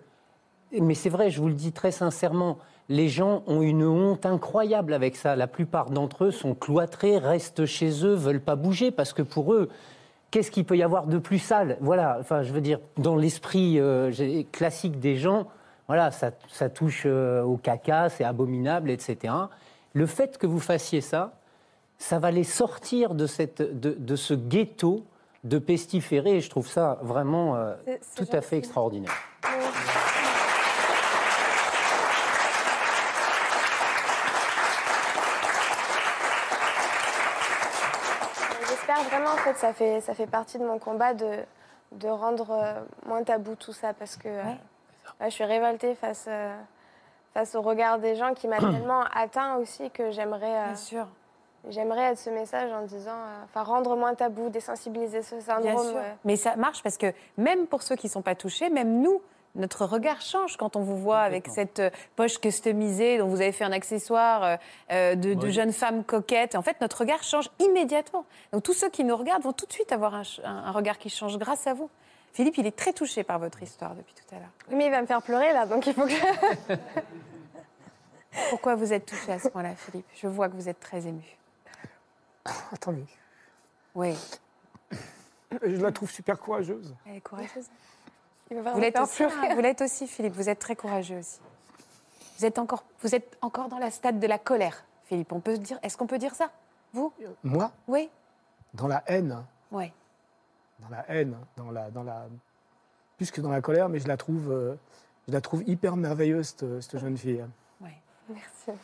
[0.71, 4.93] mais c'est vrai, je vous le dis très sincèrement, les gens ont une honte incroyable
[4.93, 5.35] avec ça.
[5.35, 9.53] La plupart d'entre eux sont cloîtrés, restent chez eux, veulent pas bouger parce que pour
[9.53, 9.69] eux,
[10.31, 11.77] qu'est-ce qu'il peut y avoir de plus sale?
[11.81, 15.47] Voilà, enfin, je veux dire, dans l'esprit euh, classique des gens,
[15.87, 19.33] voilà, ça, touche euh, au caca, c'est abominable, etc.
[19.93, 21.33] Le fait que vous fassiez ça,
[21.97, 25.05] ça va les sortir de, cette, de, ce ghetto
[25.43, 27.75] de pestiférés et je trouve ça vraiment euh,
[28.15, 29.11] tout à fait extraordinaire.
[38.99, 41.39] vraiment, en fait, ça fait, ça fait partie de mon combat de,
[41.93, 44.43] de rendre euh, moins tabou tout ça parce que euh,
[45.21, 46.55] je suis révoltée face, euh,
[47.33, 50.65] face au regard des gens qui m'a tellement atteint aussi que j'aimerais.
[50.65, 51.07] Bien sûr.
[51.69, 55.95] J'aimerais être ce message en disant, enfin, rendre moins tabou, désensibiliser ce syndrome.
[56.25, 59.21] Mais ça marche parce que même pour ceux qui ne sont pas touchés, même nous,
[59.55, 63.51] notre regard change quand on vous voit avec cette euh, poche customisée dont vous avez
[63.51, 64.55] fait un accessoire euh,
[64.91, 66.55] euh, de, de jeune femme coquette.
[66.55, 68.25] En fait, notre regard change immédiatement.
[68.53, 71.37] Donc tous ceux qui nous regardent vont tout de suite avoir un, regard qui change
[71.37, 71.89] grâce à vous.
[72.33, 74.51] Philippe, il est très touché par votre histoire depuis tout à l'heure.
[74.69, 76.75] Mais il va me faire pleurer là, donc il faut que.
[78.49, 80.05] Pourquoi vous êtes touché à ce point-là, Philippe?
[80.15, 81.37] Je vois que vous êtes très ému.
[82.71, 83.05] Attendez.
[83.95, 84.15] Oui.
[85.61, 86.95] Je la trouve super courageuse.
[87.05, 87.67] Elle est courageuse.
[88.49, 90.33] Vous l'êtes aussi, hein, vous l'êtes aussi, Philippe.
[90.33, 91.39] Vous êtes très courageux aussi.
[92.37, 95.31] Vous êtes encore, vous êtes encore dans la stade de la colère, Philippe.
[95.31, 96.51] On peut dire, est-ce qu'on peut dire ça,
[96.93, 97.13] vous?
[97.43, 97.71] Moi?
[97.87, 98.09] Oui.
[98.73, 99.43] Dans la haine.
[99.71, 99.91] Oui.
[100.79, 102.27] Dans la haine, dans la, dans la,
[103.17, 104.75] plus que dans la colère, mais je la trouve, euh,
[105.27, 107.45] je la trouve hyper merveilleuse cette, jeune fille.
[107.79, 107.91] Oui.
[108.29, 108.79] Merci.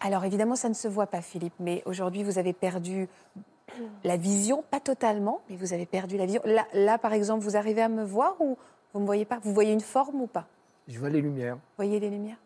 [0.00, 3.08] Alors évidemment, ça ne se voit pas, Philippe, mais aujourd'hui, vous avez perdu
[4.04, 6.42] la vision, pas totalement, mais vous avez perdu la vision.
[6.44, 8.56] Là, là, par exemple, vous arrivez à me voir ou
[8.92, 9.38] vous ne me voyez pas?
[9.42, 10.46] Vous voyez une forme ou pas?
[10.88, 11.54] Je vois les lumières.
[11.54, 12.38] Vous voyez les lumières?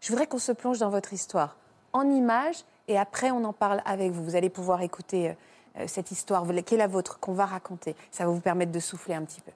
[0.00, 1.56] Je voudrais qu'on se plonge dans votre histoire
[1.94, 4.22] en images et après on en parle avec vous.
[4.22, 5.32] Vous allez pouvoir écouter euh,
[5.78, 7.96] euh, cette histoire qui est la vôtre, qu'on va raconter.
[8.10, 9.52] Ça va vous permettre de souffler un petit peu.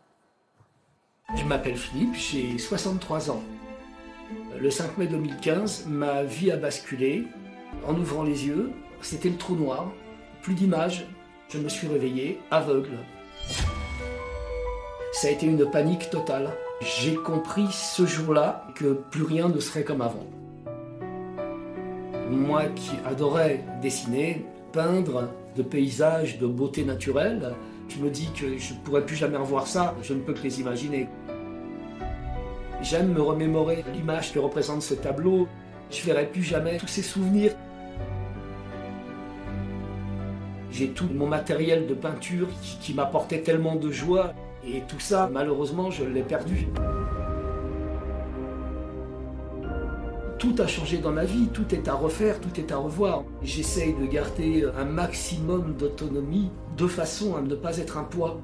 [1.37, 3.43] Je m'appelle Philippe, j'ai 63 ans.
[4.61, 7.27] Le 5 mai 2015, ma vie a basculé.
[7.87, 9.93] En ouvrant les yeux, c'était le trou noir
[10.43, 11.05] plus d'images,
[11.49, 12.99] je me suis réveillé aveugle.
[15.13, 16.51] Ça a été une panique totale.
[16.81, 20.27] J'ai compris ce jour-là que plus rien ne serait comme avant.
[22.31, 27.55] Moi qui adorais dessiner, peindre de paysages, de beauté naturelle,
[27.89, 30.43] je me dis que je ne pourrais plus jamais revoir ça, je ne peux que
[30.43, 31.09] les imaginer.
[32.83, 35.49] J'aime me remémorer l'image que représente ce tableau.
[35.91, 37.53] Je verrai plus jamais tous ces souvenirs
[40.71, 42.47] J'ai tout mon matériel de peinture
[42.81, 44.33] qui, m'apportait tellement de joie.
[44.65, 46.69] Et tout ça, malheureusement, je l'ai perdu.
[50.39, 53.25] Tout a changé dans ma vie, tout est à refaire, tout est à revoir.
[53.43, 58.41] J'essaye de garder un maximum d'autonomie de façon à ne pas être un poids.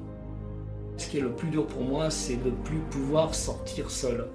[0.96, 4.30] Ce qui est le plus dur pour moi, c'est de ne plus pouvoir sortir seul.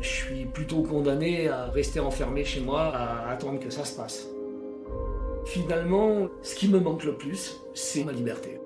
[0.00, 4.26] Je suis plutôt condamné à rester enfermé chez moi, à attendre que ça se passe.
[5.46, 8.60] Finalement, ce qui me manque le plus, c'est ma liberté.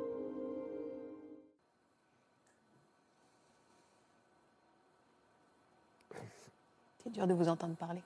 [7.03, 8.03] C'est dur de vous entendre parler.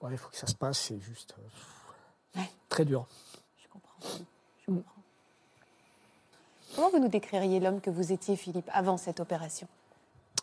[0.00, 1.34] Ouais, il faut que ça se passe, c'est juste
[2.36, 3.06] euh, très dur.
[3.62, 3.96] Je comprends.
[4.00, 4.33] Je comprends.
[6.74, 9.68] Comment vous nous décririez l'homme que vous étiez, Philippe, avant cette opération?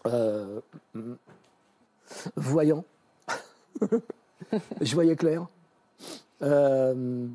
[0.05, 0.61] Euh,
[2.35, 2.85] Voyant.
[4.81, 5.47] Je voyais clair.
[6.41, 7.27] Euh,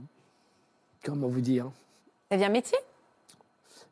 [1.04, 1.70] comment vous dire?
[2.30, 2.78] Ça un métier?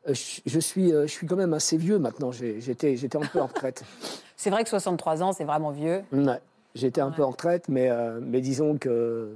[0.07, 2.31] Je, suis, euh, je suis quand même assez vieux maintenant.
[2.31, 3.83] J'étais, j'étais un peu en retraite.
[4.35, 6.03] c'est vrai que 63 ans, c'est vraiment vieux.
[6.11, 6.41] Ouais,
[6.73, 7.89] j'étais un peu en retraite, mais,
[8.21, 9.35] mais disons que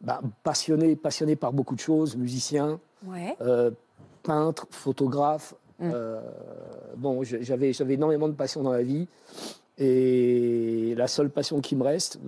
[0.00, 2.80] bah, passionné, passionné par beaucoup de choses, musicien,
[4.24, 5.54] peintre, photographe.
[5.80, 5.92] Mmh.
[6.96, 9.08] bon, j'avais, j'avais énormément de passion dans la vie.
[9.76, 12.18] Et la seule passion qui me reste,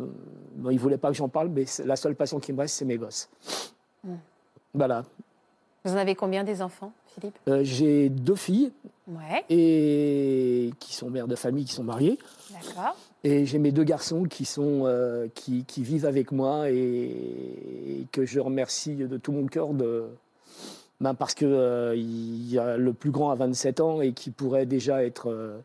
[0.57, 2.75] bon, il ne voulait pas que j'en parle, mais la seule passion qui me reste,
[2.75, 3.29] c'est mes gosses.
[4.03, 4.17] Hmm.
[4.75, 5.05] Voilà.
[5.85, 7.39] Vous en avez combien des enfants, Philippe?
[7.49, 8.73] Euh, J'ai deux filles.
[9.07, 9.45] Ouais.
[9.49, 12.19] Et qui sont mères de famille, qui sont mariées.
[12.51, 12.97] D'accord.
[13.23, 18.25] Et j'ai mes deux garçons qui, sont, euh, qui, qui, vivent avec moi et, que
[18.25, 20.07] je remercie de tout mon cœur de,
[21.01, 24.31] ben parce qu'il euh, il y a le plus grand à 27 ans et qui
[24.31, 25.61] pourrait déjà être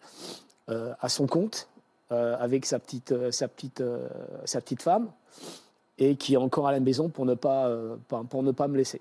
[0.68, 1.68] à son compte.
[2.12, 4.10] Euh, avec sa petite, euh, sa, petite, euh,
[4.44, 5.08] sa petite femme
[5.98, 7.72] et qui est encore à la maison pour ne pas,
[8.30, 9.00] pour ne pas me laisser.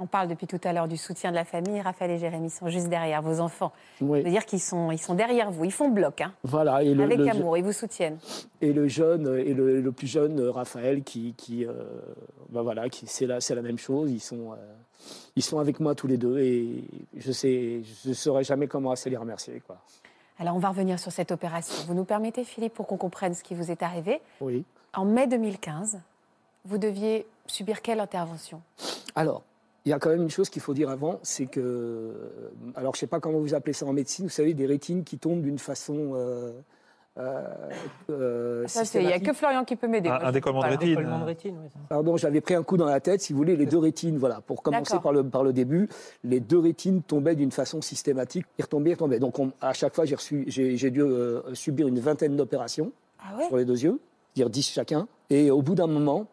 [0.00, 1.80] On parle depuis tout à l'heure du soutien de la famille.
[1.80, 3.70] Raphaël et Jérémy sont juste derrière, vos enfants.
[4.00, 4.18] Oui.
[4.20, 6.82] Ça veut dire qu'ils sont, ils sont derrière vous, ils font bloc, hein, Voilà.
[6.82, 8.18] Et le, avec le- amour, ils vous soutiennent.
[8.62, 11.72] et le jeune et le, le plus jeune euh, Raphaël qui, qui euh,
[12.48, 14.10] ben voilà, qui c'est la, c'est la même chose.
[14.10, 14.56] Ils sont, euh,
[15.36, 16.84] ils sont avec moi tous les deux et
[17.16, 19.78] je sais, je saurais jamais comment assez les remercier, quoi.
[20.40, 21.74] Alors, on va revenir sur cette opération.
[21.86, 24.20] Vous nous permettez, Philippe, pour qu'on comprenne ce qui vous est arrivé?
[24.40, 24.64] Oui.
[24.94, 25.98] En mai 2015,
[26.64, 28.62] vous deviez subir quelle intervention?
[29.16, 29.42] Alors,
[29.84, 32.12] il y a quand même une chose qu'il faut dire avant, c'est que, euh,
[32.76, 35.18] alors je sais pas comment vous appelez ça en médecine, vous savez, des rétines qui
[35.18, 36.12] tombent d'une façon.
[36.14, 36.52] euh,
[37.18, 37.42] euh,
[38.10, 39.32] euh, Ça, c'est- Il n'y a que.
[39.32, 40.08] Florian qui peut m'aider.
[40.08, 40.88] Un, un décollement de Pas un rétine.
[40.90, 41.80] décollement de rétine, oui, ça.
[41.88, 44.40] Pardon, j'avais pris un coup dans la tête, si vous voulez, les deux rétines, voilà,
[44.40, 45.88] pour commencer par le, par le début,
[46.24, 49.18] les deux rétines tombaient d'une façon systématique, ils retombaient, ils retombaient.
[49.18, 52.92] Donc on- à chaque fois, j'ai reçu- j'ai j'ai dû euh, subir une vingtaine d'opérations
[53.20, 53.98] Ah ouais sur les deux yeux,
[54.34, 55.08] c'est-à-dire 10 chacun.
[55.30, 56.26] Et au bout d'un moment,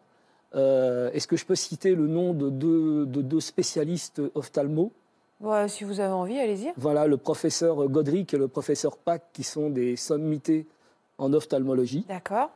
[0.54, 4.92] euh, est-ce que je peux citer le nom de deux, de deux spécialistes ophtalmo?
[5.40, 6.72] Ouais, Si vous avez envie, allez-y.
[6.78, 10.66] Voilà, le professeur Godric et le professeur Pack, qui sont des sommités
[11.18, 12.50] en ophtalmologie D'accord.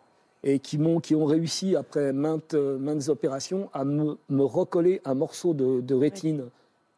[0.45, 5.01] et qui, m'ont, qui ont réussi, après maintes, euh, maintes opérations, à me, me recoller
[5.05, 6.45] un morceau de, de rétine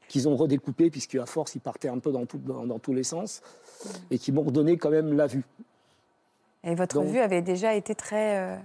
[0.09, 3.05] qu'ils ont redécoupé, puisqu'à force, il partait un peu dans, tout- dans- dans tous les
[3.05, 3.41] sens,
[4.11, 5.45] et qui m'ont redonné quand même la vue.
[6.65, 8.57] Et votre Donc- vue avait déjà été très euh,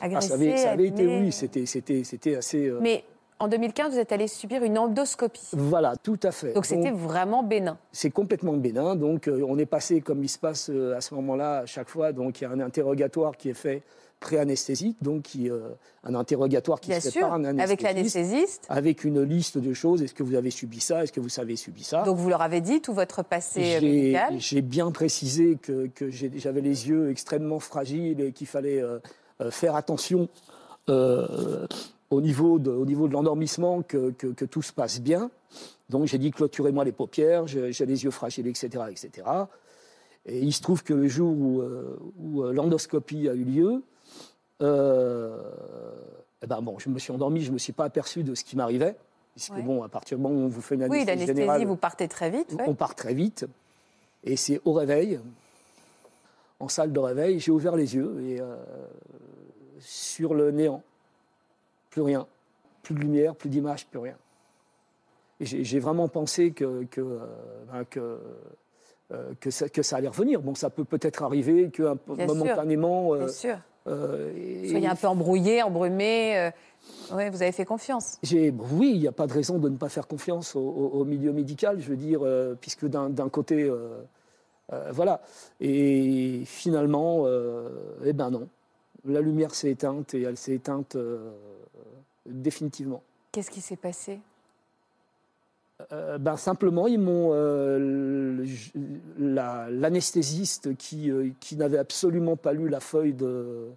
[0.00, 2.68] Ah, ça avait, ça avait été, oui, c'était, c'était, c'était assez...
[2.68, 3.04] euh, Mais
[3.40, 5.48] en 2015, vous êtes allé subir une endoscopie.
[5.52, 6.52] Voilà, tout à fait.
[6.52, 7.78] Donc c'était vraiment bénin.
[7.90, 8.94] c'est complètement bénin.
[8.94, 11.88] Donc, euh, on est passé, comme il se passe euh, à ce moment-là, à chaque
[11.88, 12.12] fois.
[12.12, 13.82] Donc, il y a un interrogatoire qui est fait
[14.20, 15.70] pré-anesthésique, donc qui, euh,
[16.04, 18.66] un interrogatoire qui Bien se fait par un avec anesthésiste, l'anesthésiste.
[18.68, 20.02] avec une liste de choses.
[20.02, 21.02] Est-ce que vous avez subi ça?
[21.02, 22.02] Est-ce que vous avez subi ça?
[22.02, 24.34] Donc vous leur avez dit tout votre passé J'ai médical?
[24.36, 28.98] j'ai bien précisé que, j'avais les yeux extrêmement fragiles et qu'il fallait euh,
[29.50, 30.28] faire attention
[30.90, 31.66] euh,
[32.10, 35.30] au niveau de, au niveau de l'endormissement, que, que- que tout se passe bien.
[35.88, 39.26] Donc j'ai dit clôturez-moi les paupières, j'ai les yeux fragiles, etc., etc.
[40.26, 43.82] Et il se trouve que le jour où, euh, où, euh, l'endoscopie a eu lieu,
[44.62, 45.38] euh,
[46.42, 48.44] eh ben bon, je me suis endormi, je ne me suis pas aperçu de ce
[48.44, 48.96] qui m'arrivait.
[49.34, 49.62] Puisque Ouais.
[49.62, 51.76] bon, à partir du moment où on vous fait une Oui, anesthésie l'anesthésie, générale, vous
[51.76, 52.52] partez très vite.
[52.58, 52.64] ouais.
[52.66, 53.46] on part très vite.
[54.24, 55.20] Et c'est au réveil,
[56.58, 58.56] en salle de réveil, j'ai ouvert les yeux et euh,
[59.80, 60.82] sur le néant,
[61.90, 62.26] plus rien.
[62.82, 64.16] Plus de lumière, plus d'image, plus rien.
[65.40, 67.18] J'ai vraiment pensé que, que, euh,
[67.72, 68.18] ben, que,
[69.12, 70.42] euh, que, ça, que ça allait revenir.
[70.42, 73.14] Bon, ça peut peut-être arriver que momentanément.
[73.14, 73.56] euh, Bien sûr.
[73.86, 76.36] euh, et- Soyez un peu embrouillé, embrumé.
[76.38, 76.50] euh,
[77.14, 78.18] ouais, vous avez fait confiance.
[78.22, 81.04] Oui, il n'y a pas de raison de ne pas faire confiance au, au- au
[81.06, 83.72] milieu médical, je veux dire, euh, puisque d'un d'un côté,
[84.92, 85.22] voilà.
[85.60, 87.24] Et finalement,
[88.04, 88.46] eh ben non.
[89.06, 90.96] La lumière s'est éteinte et elle s'est éteinte
[92.30, 93.02] définitivement.
[93.32, 94.20] Qu'est-ce qui s'est passé?
[95.92, 98.44] Euh, ben simplement, ils m'ont euh,
[99.18, 103.68] la- l'anesthésiste qui, euh, qui n'avait absolument pas lu la feuille de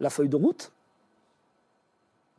[0.00, 0.72] la feuille de route.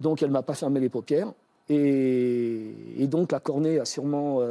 [0.02, 1.32] Donc, elle m'a pas fermé les paupières.
[1.70, 4.42] Et, et donc, la cornée a sûrement.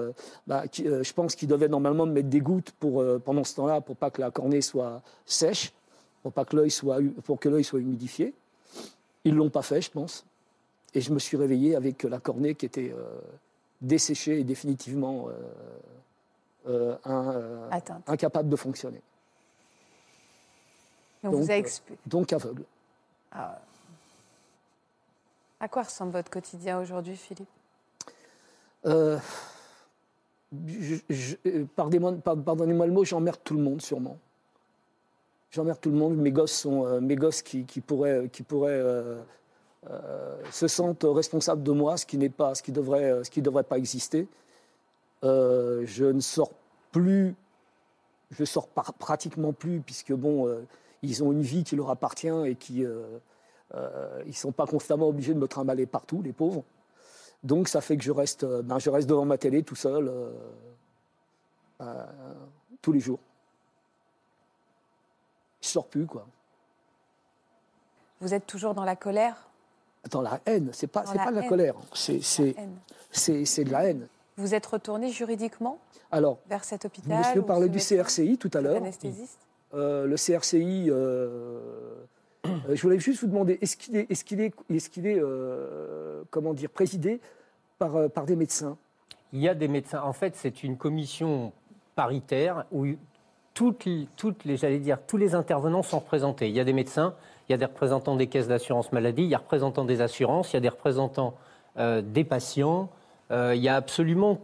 [0.47, 3.83] bah, qui- je pense qu'ils devaient normalement me mettre des gouttes pour, pendant ce temps-là
[3.83, 5.75] pour pas que la cornée soit sèche,
[6.23, 8.33] pour, pas que l'œil soit, pour que l'œil soit humidifié.
[9.25, 10.25] Ils l'ont pas fait, je pense.
[10.95, 13.19] Et je me suis réveillé avec la cornée qui était euh,
[13.81, 15.33] desséchée et définitivement euh,
[16.69, 17.71] euh, un-
[18.07, 19.01] incapable de fonctionner.
[21.23, 22.65] Donc, Donc, vous expu- Donc aveugle.
[25.61, 27.49] À quoi ressemble votre quotidien aujourd'hui, Philippe?
[31.77, 34.19] Pardonnez-moi par- pardonnez-moi le mot, j'emmerde tout le monde, sûrement.
[35.51, 36.17] J'emmerde tout le monde.
[36.17, 38.83] Mes gosses, sont, mes gosses qui, qui pourraient, qui pourraient
[39.90, 43.31] euh, se sentent responsables de moi, ce qui n'est pas, ce qui devrait, euh, ce
[43.31, 44.29] qui devrait pas exister.
[45.25, 46.53] Euh, je ne sors
[46.92, 47.35] plus,
[48.31, 50.64] je sors pratiquement plus, puisque bon,
[51.03, 52.85] ils ont une vie qui leur appartient et qui,
[54.27, 56.64] ils sont pas constamment obligés de me trimballer partout, les pauvres.
[57.42, 60.12] Donc ça fait que je reste, ben, je reste devant ma télé tout seul
[62.81, 63.21] tous les jours.
[65.61, 66.27] Je sors plus quoi.
[68.21, 69.52] Vous êtes toujours dans la colère?
[70.05, 71.49] Attends, la haine, c'est pas, c'est pas de la haine.
[71.49, 72.55] colère, c'est, c'est,
[73.11, 74.09] c'est, c'est de la haine.
[74.37, 75.79] Vous êtes retourné juridiquement
[76.11, 78.83] Alors, vers cet hôpital monsieur parlait du CRCI tout à l'heure.
[79.75, 81.61] Euh, le CRCI, euh,
[82.47, 85.19] euh, je voulais juste vous demander, est-ce qu'il est, est-ce qu'il est, est-ce qu'il est
[85.19, 87.21] euh, comment dire, présidé
[87.79, 88.77] par, euh, par des médecins?
[89.33, 90.03] Il y a des médecins.
[90.03, 91.53] En fait, c'est une commission
[91.95, 92.87] paritaire où
[93.55, 96.49] toutes les, j'allais dire, tous les intervenants sont représentés.
[96.49, 97.15] Il y a des médecins,
[97.49, 100.01] il y a des représentants des caisses d'assurance maladie, il y a des représentants des
[100.01, 101.35] assurances, il y a des représentants
[101.79, 102.91] euh, des patients,
[103.31, 104.41] Euh, Il y a absolument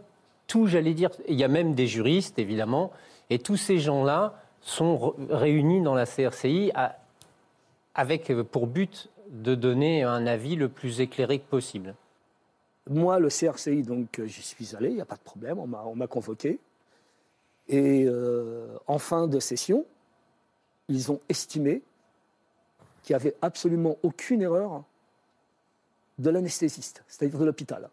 [0.47, 1.11] tout, j'allais dire.
[1.27, 2.91] Il y a même des juristes, évidemment.
[3.29, 6.71] Et tous ces gens-là sont réunis dans la CRCI
[7.93, 11.93] avec euh, pour but de donner un avis le plus éclairé possible.
[12.89, 15.83] Moi, le CRCI, donc j'y suis allé, il n'y a pas de problème, on m'a
[15.85, 16.57] on m'a convoqué.
[17.67, 18.07] Et
[18.87, 19.85] en fin de session,
[20.87, 21.83] ils ont estimé
[23.03, 24.83] qu'il n'y avait absolument aucune erreur
[26.17, 27.89] de l'anesthésiste, c'est-à-dire de l'hôpital.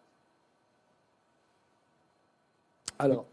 [2.99, 3.25] Alors,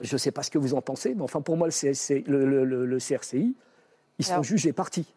[0.00, 2.24] je ne sais pas ce que vous en pensez, mais enfin pour moi, le, CSC
[2.26, 3.54] le, le- le- le CRCI,
[4.18, 5.12] ils sont Alors- jugés partis.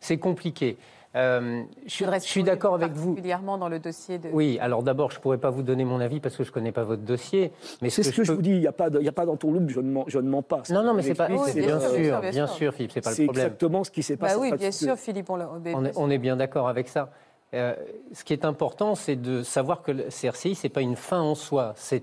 [0.00, 0.78] C'est compliqué.
[1.16, 2.04] Euh, je, suis-
[2.40, 3.08] je d'accord avec vous.
[3.14, 4.28] Particulièrement dans le dossier de.
[4.32, 6.54] Oui, alors d'abord, je ne pourrais pas vous donner mon avis parce que je ne
[6.54, 7.50] connais pas votre dossier.
[7.82, 9.08] Mais C'est ce que je peux- vous dis, il n'y a pas de- il y
[9.08, 10.62] a pas je ne mens, je ne mens pas.
[10.70, 11.28] Non, non, mais c'est pas.
[11.28, 12.74] Oui, bien bien, sûr, sûr, bien sûr, bien sûr.
[12.74, 13.44] Philippe, c'est pas le problème.
[13.46, 14.38] exactement ce qui s'est Bah passé.
[14.38, 15.30] oui, Enfin, bien sûr, Philippe.
[15.30, 16.00] On, On est, sûr.
[16.00, 17.10] on est bien d'accord avec ça.
[17.54, 17.74] Euh,
[18.12, 21.20] ce qui est important, c'est de savoir que le CRCI, ce n'est pas une fin
[21.20, 21.72] en soi.
[21.74, 22.00] C'est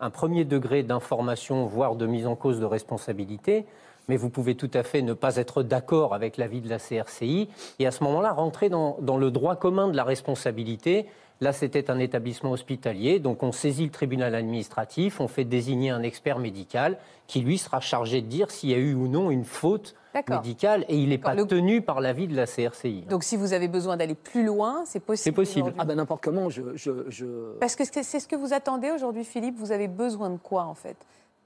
[0.00, 3.66] un premier degré d'information, voire de mise en cause de responsabilité.
[4.10, 7.48] Mais vous pouvez tout à fait ne pas être d'accord avec l'avis de la CRCI
[7.78, 11.06] et à ce moment-là rentrer dans, dans le droit commun de la responsabilité.
[11.40, 16.02] Là, c'était un établissement hospitalier, donc on saisit le tribunal administratif, on fait désigner un
[16.02, 19.44] expert médical qui, lui, sera chargé de dire s'il y a eu ou non une
[19.44, 19.94] faute
[20.28, 23.02] médicale et il n'est pas le- tenu par l'avis de la CRCI.
[23.08, 25.22] Donc, si vous avez besoin d'aller plus loin, c'est possible.
[25.22, 25.72] C'est possible.
[25.78, 28.90] Ah ben n'importe comment, je, je- je- Parce que c'est c'est ce que vous attendez
[28.90, 29.56] aujourd'hui, Philippe.
[29.56, 30.96] Vous avez besoin de quoi, en fait?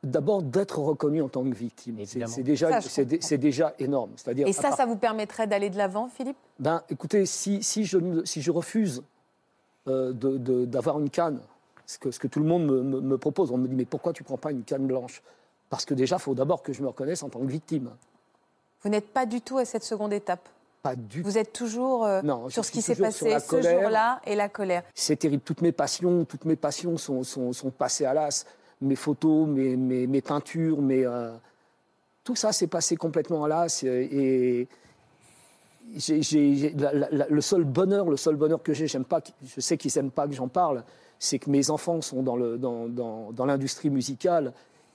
[0.05, 1.99] D'abord d'être reconnu en tant que victime.
[2.05, 4.11] C'est déjà, c'est énorme.
[4.17, 6.37] C'est-à-dire, Et à ça, part- ça vous permettrait d'aller de l'avant, Philippe?
[6.59, 9.03] Ben, écoutez, si, si, je, ne- si je refuse
[9.89, 11.41] euh, de- de- d'avoir une canne,
[11.87, 13.85] ce que, ce que tout le monde me, me- me propose, on me dit mais
[13.85, 15.23] pourquoi tu prends pas une canne blanche?
[15.69, 17.91] Parce que déjà, il faut d'abord que je me reconnaisse en tant que victime.
[18.83, 20.49] Vous n'êtes pas du tout à cette seconde étape.
[20.83, 21.29] Pas du tout.
[21.29, 23.81] Vous êtes toujours euh, Non, sur ce qui s'est passé ce colère.
[23.81, 24.83] jour-là et la colère.
[24.95, 25.43] C'est terrible.
[25.43, 28.45] Toutes mes passions, toutes mes passions sont, sont, sont passées à l'as.
[28.81, 31.33] Mes photos, mes, mes, mes peintures, mes, euh,
[32.25, 33.83] tout ça s'est passé complètement à l'as.
[33.85, 34.69] Et
[36.11, 40.27] le seul bonheur, le seul bonheur que j'ai, j'aime pas, je sais qu'ils n'aiment pas
[40.27, 40.83] que j'en parle,
[41.19, 44.53] c'est que mes enfants sont dans le- dans, dans, dans l'industrie musicale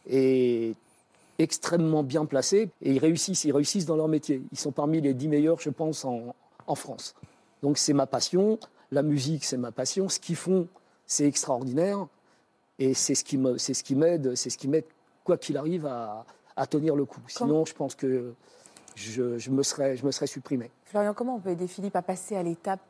[0.08, 0.76] et
[1.38, 4.42] extrêmement bien placés et ils réussissent, ils réussissent dans leur métier.
[4.52, 6.36] Ils sont parmi les dix meilleurs, je pense, en,
[6.68, 7.16] en France.
[7.64, 8.60] Donc c'est ma passion,
[8.92, 10.68] la musique c'est ma passion, ce qu'ils font
[11.08, 12.08] c'est extraordinaire
[12.80, 14.86] et c'est ce qui me, c'est ce qui m'aide, c'est ce qui m'aide
[15.24, 17.22] quoi qu'il arrive à, à tenir le coup.
[17.28, 18.34] Sinon je pense que
[18.96, 20.72] je, je me serais, je me serais supprimé.
[20.86, 22.82] Florian, comment on peut aider Philippe à passer à l'étape?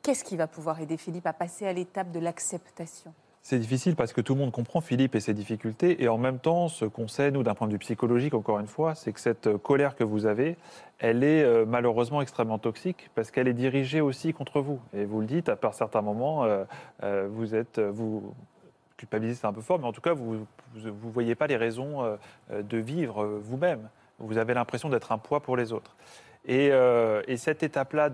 [0.00, 3.12] Qu'est-ce qui va pouvoir aider Philippe à passer à l'étape de l'acceptation?
[3.44, 6.00] C'est difficile parce que tout le monde comprend Philippe et ses difficultés.
[6.02, 8.68] Et en même temps, ce qu'on sait, nous, d'un point de vue psychologique, encore une
[8.68, 10.56] fois, c'est que cette colère que vous avez,
[11.00, 14.78] elle est euh, malheureusement extrêmement toxique parce qu'elle est dirigée aussi contre vous.
[14.94, 16.64] Et vous le dites, à part certains moments, euh,
[17.02, 17.80] euh, vous êtes.
[17.80, 18.32] Vous,
[19.02, 22.04] culpabiliser, c'est un peu fort, mais en tout cas, vous ne voyez pas les raisons
[22.04, 23.88] euh, de vivre euh, vous-même.
[24.18, 25.96] Vous avez l'impression d'être un poids pour les autres.
[26.46, 28.10] Et, euh, et cette étape-là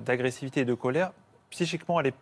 [0.00, 1.12] d'agressivité et de colère,
[1.50, 2.14] psychiquement, elle est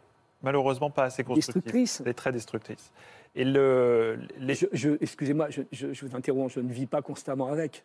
[0.43, 1.63] malheureusement pas assez constructive.
[1.63, 2.01] Destructrice.
[2.05, 2.93] Elle est très destructrice.
[3.35, 7.85] Et le, les, Je, je- excusez-moi, je, vous interromps, je ne vis pas constamment avec.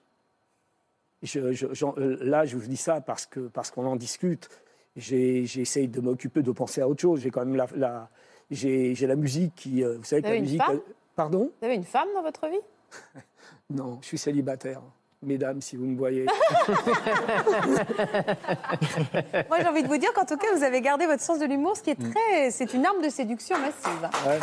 [1.35, 4.49] Là, je vous dis ça parce que parce qu'on en discute.
[4.97, 7.21] J'essaye de m'occuper, de penser à autre chose.
[7.21, 8.09] J'ai quand même la, la-
[8.51, 10.61] j'ai la musique qui, euh, vous savez, que Vous la musique.
[10.63, 10.75] femme?
[10.87, 11.49] elle- Pardon?
[11.59, 12.59] Vous avez une femme dans votre vie?
[13.69, 14.81] Non, je suis célibataire.
[15.23, 16.25] Mesdames, si vous me voyez.
[19.47, 21.45] Moi, j'ai envie de vous dire qu'en tout cas, vous avez gardé votre sens de
[21.45, 22.51] l'humour, ce qui est très.
[22.51, 24.09] C'est une arme de séduction massive.
[24.27, 24.39] Ouais.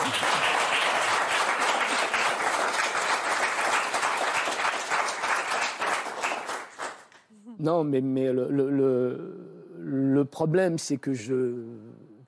[7.59, 9.35] Non, mais, mais le, le- le-
[9.81, 11.55] le problème, c'est que je,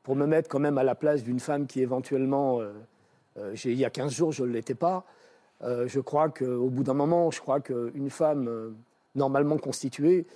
[0.02, 2.72] pour me mettre quand même à la place d'une femme qui éventuellement, euh,
[3.38, 5.04] euh, il y a 15 jours, je ne l'étais pas,
[5.62, 8.74] euh, je crois qu'au bout d'un moment, je crois qu'une femme
[9.14, 10.26] normalement constituée,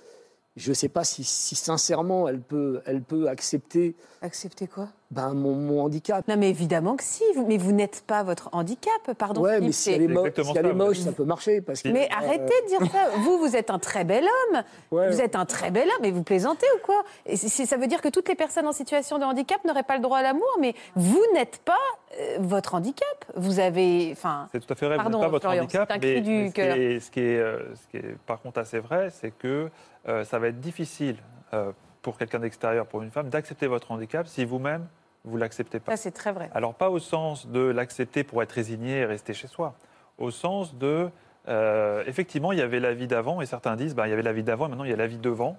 [0.55, 4.87] je ne sais pas si, si sincèrement elle peut, elle peut accepter Acceptez quoi?
[5.11, 6.27] Ben, mon, mon handicap.
[6.27, 7.21] Non, mais évidemment que si.
[7.47, 9.41] Mais vous n'êtes pas votre handicap, pardon.
[9.41, 11.25] ouais, Philippe, mais si c'est- elle est, mo- exactement si elle est moche, ça peut
[11.25, 11.61] marcher.
[11.61, 13.09] Parce que, Mais euh, arrêtez de dire ça.
[13.19, 14.63] Vous, vous êtes un très bel homme.
[14.91, 15.11] ouais.
[15.11, 15.99] Vous êtes un très bel homme.
[16.01, 17.03] Mais vous plaisantez ou quoi?
[17.27, 20.01] Et Ça veut dire que toutes les personnes en situation de handicap n'auraient pas le
[20.01, 20.49] droit à l'amour.
[20.59, 21.73] Mais vous n'êtes pas
[22.19, 23.25] euh, votre handicap.
[23.35, 24.09] Vous avez.
[24.11, 24.49] Enfin.
[24.53, 25.87] C'est tout à fait vrai, Pardon, vous n'êtes pas votre Florian, handicap.
[25.87, 26.77] c'est un cri mais, du mais ce, qui cœur.
[26.77, 29.69] est, ce, qui est, euh, ce qui est par contre assez vrai, c'est que
[30.07, 31.17] euh, ça va être difficile
[31.53, 34.85] euh, pour quelqu'un d'extérieur, pour une femme, d'accepter votre handicap si vous-même,
[35.23, 35.95] vous ne l'acceptez pas.
[35.95, 36.49] Ça, c'est très vrai.
[36.53, 39.73] Alors pas au sens de l'accepter pour être résigné et rester chez soi,
[40.17, 41.09] au sens de,
[41.47, 44.21] euh, effectivement, il y avait la vie d'avant, et certains disent, ben, il y avait
[44.21, 45.57] la vie d'avant, maintenant il y a la vie devant.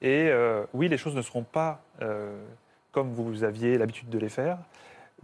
[0.00, 0.30] Et
[0.74, 1.80] oui, les choses ne seront pas
[2.92, 4.58] comme vous aviez l'habitude de les faire,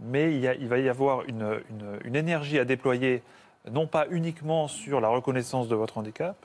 [0.01, 3.23] mais il, y a- il va y avoir une, une- une énergie à déployer,
[3.71, 6.35] non pas uniquement sur la reconnaissance de votre handicap,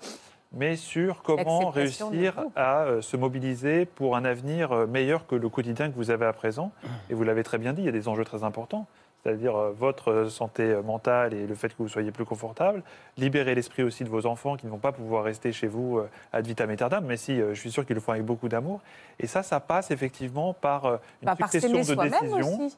[0.53, 5.49] mais sur comment réussir à euh, se mobiliser pour un avenir euh, meilleur que le
[5.49, 6.73] quotidien que vous avez à présent.
[7.09, 8.87] Et vous l'avez très bien dit, il y a des enjeux très importants,
[9.23, 12.83] c'est-à-dire euh, votre santé mentale et le fait que vous soyez plus confortable,
[13.17, 16.09] libérer l'esprit aussi de vos enfants qui ne vont pas pouvoir rester chez vous euh,
[16.33, 18.81] ad vitam aeternam, mais si, euh, je suis sûr qu'ils le font avec beaucoup d'amour.
[19.21, 21.77] Et ça, ça passe effectivement par euh, une Bah, succession de
[22.09, 22.65] décisions.
[22.67, 22.77] aussi.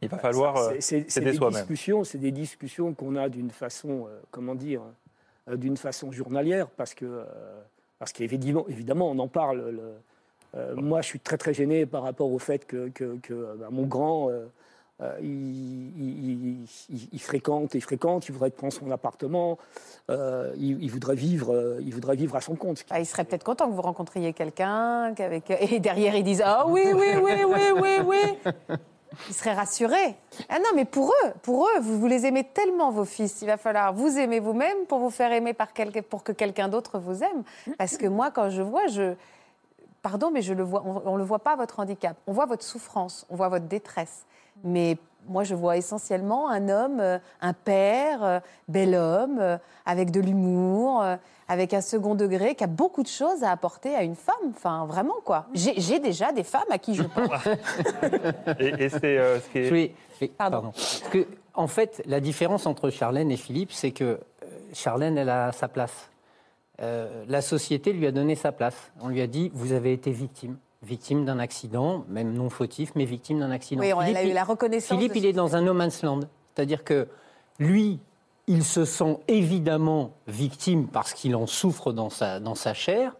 [0.00, 1.58] Il va falloir C'est- c'est- c'est s'aider des soi-même.
[1.60, 4.90] discussions, c'est des discussions qu'on a d'une façon, euh, comment dire, euh,
[5.50, 7.24] d'une façon journalière, parce que, euh,
[7.98, 9.70] parce qu'évidemment, évidemment, on en parle.
[9.70, 9.92] le-
[10.54, 13.68] euh, moi, je suis très très gêné par rapport au fait que, que- euh, bah,
[13.70, 14.44] mon grand, euh,
[15.00, 19.58] euh, il, fréquente, il fréquente, il voudrait prendre son appartement,
[20.10, 22.84] euh, il, voudrait vivre, euh, il voudrait vivre à son compte.
[22.90, 25.50] Ah, il serait peut-être content que vous rencontriez quelqu'un, qu'avec...
[25.50, 28.76] et derrière ils disent Ah oui, oui, oui, oui, oui, oui.
[29.28, 30.16] Ils seraient rassurés.
[30.48, 33.42] Ah non, mais pour eux, pour eux, vous, les aimez tellement, vos fils.
[33.42, 35.68] Il va falloir vous aimer vous-même pour vous faire aimer par
[36.08, 37.42] pour que quelqu'un d'autre vous aime.
[37.78, 39.14] Parce que moi, quand je vois, je.
[40.02, 42.16] Pardon, mais je le vois, on ne le voit pas, votre handicap.
[42.26, 44.26] On voit votre souffrance, on voit votre détresse.
[44.64, 44.98] Mais
[45.28, 49.56] moi, je vois essentiellement un homme, euh, un père, euh, bel homme, euh,
[49.86, 51.04] avec de l'humour,
[51.48, 54.34] avec un second degré, qui a beaucoup de choses à apporter à une femme.
[54.50, 55.46] Enfin, vraiment, quoi.
[55.54, 57.28] J'ai j'ai déjà des femmes à qui je pense.
[58.60, 59.94] Et, et c'est euh, ce qui est- oui,
[60.38, 60.56] Pardon.
[60.56, 60.70] pardon.
[60.72, 64.20] Parce que, en fait, la différence entre Charlène et Philippe, c'est que
[64.72, 66.10] Charlène, elle a sa place.
[66.80, 68.90] Euh, la société lui a donné sa place.
[69.00, 70.56] On lui a dit, vous avez été victime.
[70.84, 73.80] Victime d'un accident, même non fautif, mais victime d'un accident.
[73.82, 74.98] Oui, on- Philippe, a eu il- la reconnaissance.
[74.98, 76.20] Philippe, il est dans un no man's land.
[76.54, 77.06] C'est-à-dire que
[77.60, 78.00] lui,
[78.48, 83.14] il se sent évidemment victime parce qu'il en souffre dans sa, dans sa chair.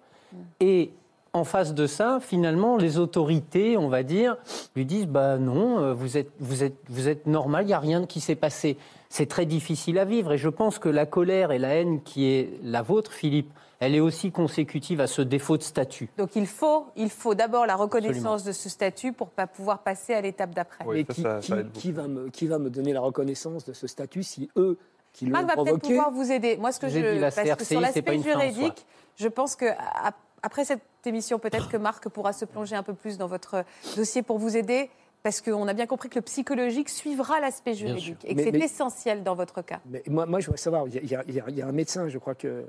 [0.60, 0.90] Et
[1.34, 4.36] en face de ça, finalement, les autorités, on va dire,
[4.74, 7.78] lui disent bah non, euh, vous êtes, vous êtes, vous êtes normal, il n'y a
[7.78, 8.76] rien qui s'est passé.
[9.08, 10.32] C'est très difficile à vivre.
[10.32, 13.50] Et je pense que la colère et la haine qui est la vôtre, Philippe,
[13.85, 16.09] elle est aussi consécutive à ce défaut de statut.
[16.16, 18.47] Donc il faut, il faut d'abord la reconnaissance Absolument.
[18.47, 20.85] de ce statut pour pas pouvoir passer à l'étape d'après.
[20.87, 22.93] Oui, Mais ça, qui, ça- qui- ça aide qui va me, qui va me donner
[22.93, 24.78] la reconnaissance de ce statut si eux,
[25.12, 26.57] qui l'ont Marc va peut-être provoqué, pouvoir vous aider.
[26.57, 29.66] Moi, ce que je, dit la parce que sur l'aspect fin juridique, je pense que
[29.66, 33.64] à- après cette émission, peut-être que Marc pourra se plonger un peu plus dans votre
[33.97, 34.91] dossier pour vous aider,
[35.22, 39.22] parce qu'on a bien compris que le psychologique suivra l'aspect juridique et que c'est essentiel
[39.22, 39.80] dans votre cas.
[39.91, 41.45] Mais moi, moi, je voudrais savoir, il y, a- il y a- il y a-
[41.49, 42.64] il y a un médecin, je crois que.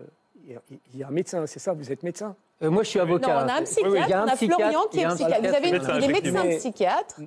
[0.48, 3.28] Il y a- un médecin, c'est ça, vous êtes médecin Euh, moi, je suis avocat.
[3.28, 5.00] Non, on a un psychiatre, oui, il y a un on a psychiatre, Florian qui
[5.00, 5.42] est psychiatre.
[5.42, 5.98] Vous avez, psychiatre.
[5.98, 7.22] il est médecin Mais- psychiatre.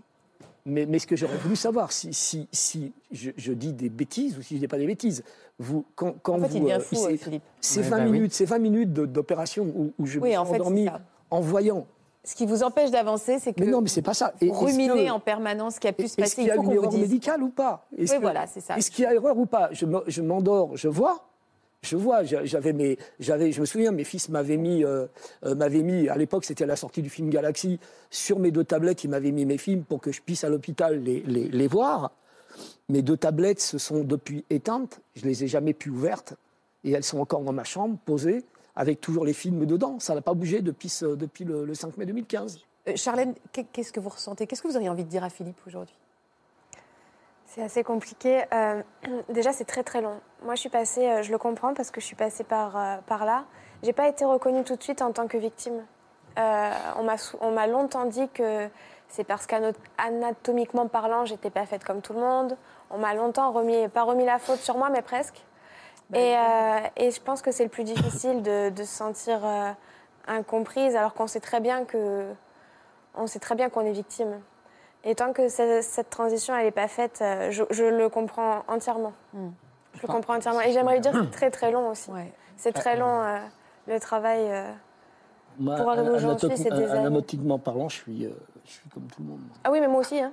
[0.65, 4.37] mais, mais ce que j'aurais voulu savoir, si, si, si je, je dis des bêtises
[4.39, 5.23] ou si je dis pas des bêtises,
[5.59, 6.67] vous, quand, quand En fait, vous.
[6.69, 7.43] il euh, fou, c'est- euh, Philippe.
[7.61, 8.11] C'est Ouais, 20 bah oui.
[8.13, 10.61] minutes, c'est 20 minutes de- d'opération où, où je Oui, me en suis fait, c'est
[10.63, 10.89] endormi
[11.31, 11.87] en voyant.
[12.25, 14.33] Ce qui vous empêche d'avancer, c'est que Mais non, mais c'est pas ça.
[14.41, 16.35] Et vous est-ce ruminez que- en permanence ce qui a pu se Est-ce passer.
[16.37, 17.87] qu'il y a une erreur médicale ou pas?
[17.97, 18.77] Est-ce Oui, que- voilà, c'est ça.
[18.77, 19.69] Est-ce qu'il y a erreur ou pas?
[19.73, 21.25] Je me- je m'endors, je vois.
[21.87, 25.07] Je vois, j'a- j'avais mes, j'avais, je me souviens, mes fils m'avaient mis, euh,
[25.45, 27.79] euh, mis, à l'époque c'était la sortie du film Galaxy,
[28.11, 31.01] sur mes deux tablettes, ils m'avaient mis mes films pour que je puisse à l'hôpital
[31.03, 32.11] les, les, voir.
[32.89, 36.35] Mes deux tablettes se sont depuis éteintes, je les ai jamais pu ouvertes,
[36.85, 39.99] et elles sont encore dans ma chambre, posées, avec toujours les films dedans.
[40.01, 42.59] Ça n'a pas bougé depuis, depuis le, le 5 mai 2015.
[42.89, 44.47] Euh, Charlène, qu'est- qu'est-ce que vous ressentez?
[44.47, 45.95] Qu'est-ce que vous auriez envie de dire à Philippe aujourd'hui?
[47.57, 48.45] C'est assez compliqué.
[48.53, 48.83] Euh,
[49.31, 50.21] déjà, c'est très très long.
[50.43, 52.97] Moi, je suis passée, euh, je le comprends parce que je suis passée par, euh,
[53.07, 53.45] par là.
[53.83, 55.85] J'ai pas été reconnue tout de suite en tant que victime.
[56.39, 56.71] Euh,
[57.41, 58.69] on m'a longtemps dit que
[59.09, 62.59] c'est parce qu'anatomiquement parlant, j'étais pas faite comme tout le monde.
[62.91, 65.43] On m'a longtemps remis, pas remis la faute sur moi, mais presque.
[66.11, 69.41] Bah, et, et je pense que c'est le plus difficile de, de se sentir
[70.27, 72.27] incomprise, alors qu'on sait très bien que,
[73.15, 74.41] on sait très bien qu'on est victime.
[75.09, 78.65] Et tant que ce- cette transition elle n'est pas faite, euh, je, je le comprends
[78.69, 79.13] entièrement.
[79.33, 79.51] Hmm.
[79.95, 80.61] Je le comprends entièrement.
[80.61, 82.11] Et j'aimerais dire que c'est très très long aussi.
[82.11, 82.31] Ouais.
[82.57, 83.39] C'est très long euh,
[83.87, 84.41] le travail.
[84.51, 84.71] euh.
[85.59, 87.07] Moi, Pour arriver suis, c'est des années.
[87.07, 88.31] anatomiquement parlant, je suis, euh,
[88.67, 89.41] je suis comme tout le monde.
[89.65, 90.19] Ah oui, mais moi aussi.
[90.21, 90.33] Hein.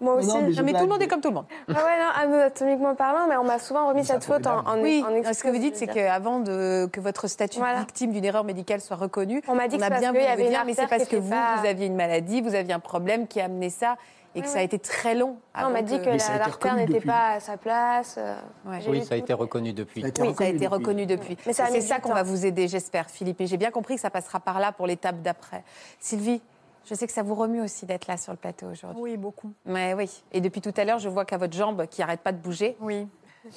[0.00, 0.28] Moi aussi.
[0.28, 1.46] Non, mais je Non, mais tout le monde est comme tout le monde.
[1.68, 5.04] Ah ouais, non, anatomiquement parlant, mais on m'a souvent remis cette faute en, en, Oui,
[5.06, 7.74] en ce que vous dites, c'est qu'avant de, que votre statut Voilà.
[7.74, 10.12] de victime d'une erreur médicale soit reconnu, On m'a dit on que a c'est bien
[10.12, 11.96] parce qu'il y voulu avait une mais c'est parce que vous, pas- vous aviez une
[11.96, 13.96] maladie, vous aviez un problème qui a amené ça,
[14.34, 15.36] et que Ouais, ça a été très long.
[15.60, 18.14] Non, on m'a dit que l'artère n'était pas à sa place.
[18.18, 18.34] euh,
[18.66, 18.78] Ouais.
[18.88, 20.00] Oui, ça a été reconnu depuis.
[20.00, 20.74] Ça a été Oui, ça a reconnu été depuis.
[20.74, 21.36] reconnu depuis.
[21.46, 23.42] Mais c'est ça qu'on va vous aider, j'espère, Philippe.
[23.42, 25.64] Et j'ai bien compris que ça passera par là pour l'étape d'après.
[26.00, 26.40] Sylvie,
[26.84, 29.00] je sais que ça vous remue aussi d'être là sur le plateau aujourd'hui.
[29.02, 29.52] Oui, beaucoup.
[29.64, 30.22] Mais oui.
[30.32, 32.76] Et depuis tout à l'heure, je vois qu'à votre jambe qui n'arrête pas de bouger,
[32.80, 33.06] Oui.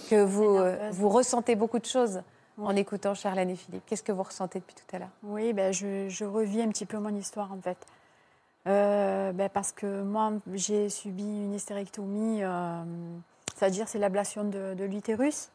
[0.10, 2.22] que vous, euh, vous ressentez beaucoup de choses
[2.58, 3.84] en écoutant Charlène et Philippe.
[3.86, 5.10] Qu'est-ce que vous ressentez depuis tout à l'heure?
[5.24, 7.78] Oui, ben, je, je revis un petit peu mon histoire en fait.
[8.68, 12.84] Euh, ben, Parce que moi, j'ai subi une hystérectomie, euh,
[13.56, 15.50] c'est-à-dire c'est l'ablation de, de l'utérus.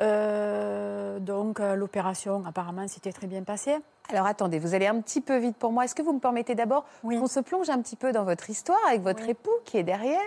[0.00, 3.76] Euh, donc euh, l'opération, apparemment, s'était très bien passée.
[4.10, 5.84] Alors attendez, vous allez un petit peu vite pour moi.
[5.84, 7.18] Est-ce que vous me permettez d'abord Oui.
[7.18, 10.20] qu'on se plonge un petit peu dans votre histoire avec votre époux qui est derrière,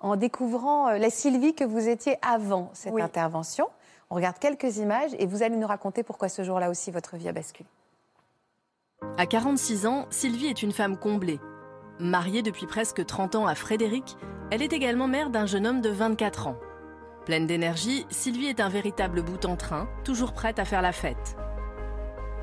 [0.00, 3.02] en découvrant euh, la Sylvie que vous étiez avant cette Oui.
[3.02, 3.68] intervention
[4.10, 7.28] On regarde quelques images et vous allez nous raconter pourquoi ce jour-là aussi votre vie
[7.28, 7.68] a basculé.
[9.18, 11.40] À 46 ans, Sylvie est une femme comblée.
[11.98, 14.16] Mariée depuis presque 30 ans à Frédéric,
[14.50, 16.56] elle est également mère d'un jeune homme de 24 ans.
[17.26, 21.36] Pleine d'énergie, Sylvie est un véritable bout en train, toujours prête à faire la fête.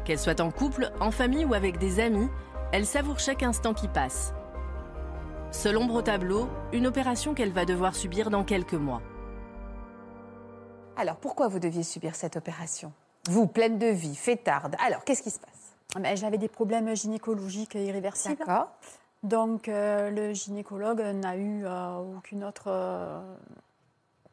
[0.03, 2.27] Qu'elle soit en couple, en famille ou avec des amis,
[2.73, 4.33] elle savoure chaque instant qui passe.
[5.51, 9.01] Seule ombre au tableau, une opération qu'elle va devoir subir dans quelques mois.
[10.97, 12.91] Alors pourquoi vous deviez subir cette opération?
[13.29, 14.75] Vous, pleine de vie, fêtarde.
[14.85, 15.77] Alors qu'est-ce qui se passe?
[15.97, 18.35] Ben, J'avais des problèmes gynécologiques irréversibles.
[18.37, 18.67] D'accord.
[19.23, 22.65] Donc euh, le gynécologue n'a eu euh, aucune autre.
[22.67, 23.21] euh,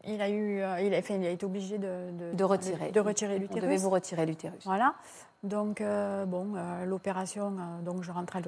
[0.04, 2.90] il a eu, euh, il a, enfin, il a été obligé de, De retirer.
[2.90, 3.62] de retirer On l'utérus.
[3.62, 4.64] devait vous retirer l'utérus.
[4.64, 4.94] Voilà.
[5.42, 7.54] Donc euh, bon, euh, l'opération.
[7.58, 8.40] euh, donc je rentre à,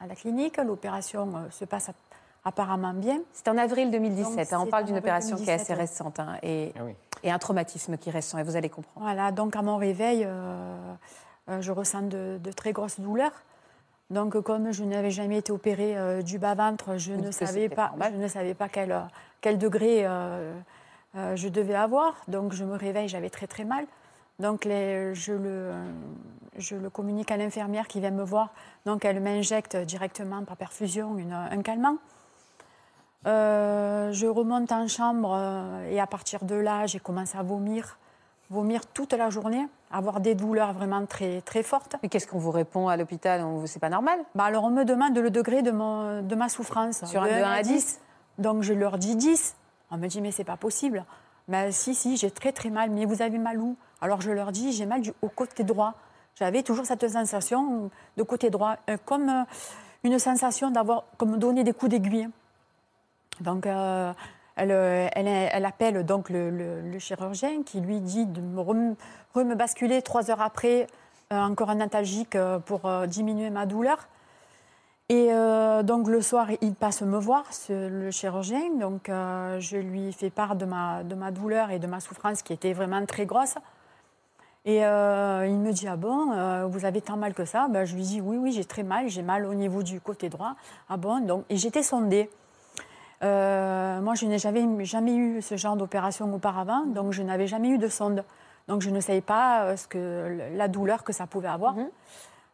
[0.00, 0.56] à la clinique.
[0.58, 1.96] L'opération euh, se passe app-
[2.44, 3.20] apparemment bien.
[3.32, 4.36] C'est en avril 2017.
[4.36, 5.80] Donc, hein, on parle d'une opération qui est assez 2017, oui.
[5.80, 6.94] récente hein, et, Ah oui.
[7.22, 8.38] et un traumatisme qui est récent.
[8.38, 9.04] Et vous allez comprendre.
[9.06, 9.32] Voilà.
[9.32, 10.76] Donc à mon réveil, euh,
[11.48, 13.32] euh, je ressens de, de très grosses douleurs.
[14.10, 18.16] Donc, comme je n'avais jamais été opérée euh, du bas-ventre, je, ne savais pas, je
[18.16, 19.00] ne savais pas quel, euh,
[19.40, 20.52] quel degré euh,
[21.16, 22.14] euh, je devais avoir.
[22.28, 23.86] Donc, je me réveille, j'avais très très mal.
[24.38, 25.72] Donc, les- je, le,
[26.58, 28.50] je le communique à l'infirmière qui vient me voir.
[28.84, 31.96] Donc, elle m'injecte directement par perfusion une- un calmant.
[33.24, 35.34] Je remonte en chambre
[35.90, 37.96] et à partir de là, j'ai commencé à vomir,
[38.54, 41.96] vomir toute la journée, avoir des douleurs vraiment très, très fortes.
[42.02, 43.42] Mais qu'est-ce qu'on vous répond à l'hôpital?
[43.42, 44.18] On- C'est pas normal?
[44.34, 47.04] Bah alors on me demande le degré de, mon, de ma souffrance.
[47.04, 48.00] Sur un de 1 à 10
[48.38, 49.54] Donc je leur dis 10.
[49.90, 51.04] On me dit mais c'est pas possible.
[51.48, 52.88] Mais si, si, j'ai très très mal.
[52.90, 53.76] Mais vous avez mal où?
[54.00, 55.92] Alors je leur dis j'ai mal du, au côté droit.
[56.36, 59.42] J'avais toujours cette sensation de côté droit, euh, comme euh,
[60.02, 62.28] une sensation d'avoir comme donné des coups d'aiguille.
[63.40, 64.12] Donc euh,
[64.56, 70.30] elle, euh, elle, elle appelle donc le, chirurgien qui lui dit de me basculer trois
[70.30, 70.86] heures après
[71.32, 74.08] euh, encore un antalgique euh, pour diminuer ma douleur.
[75.10, 75.28] Et
[75.84, 78.70] donc le soir, il passe me voir, le chirurgien.
[78.80, 83.04] Donc je lui fais part de ma, douleur et de ma souffrance qui était vraiment
[83.04, 83.56] très grosse.
[84.64, 88.02] Et il me dit Ah bon, vous avez tant mal que ça ben, Je lui
[88.02, 90.54] dis Oui, oui, j'ai très mal, j'ai mal au niveau du côté droit.
[90.88, 92.30] Ah bon donc, Et j'étais sondée.
[93.22, 97.68] Euh, moi, je n'ai jamais, jamais eu ce genre d'opération auparavant, donc je n'avais jamais
[97.68, 98.24] eu de sonde.
[98.68, 101.74] Donc je ne savais pas euh, ce que, la douleur que ça pouvait avoir.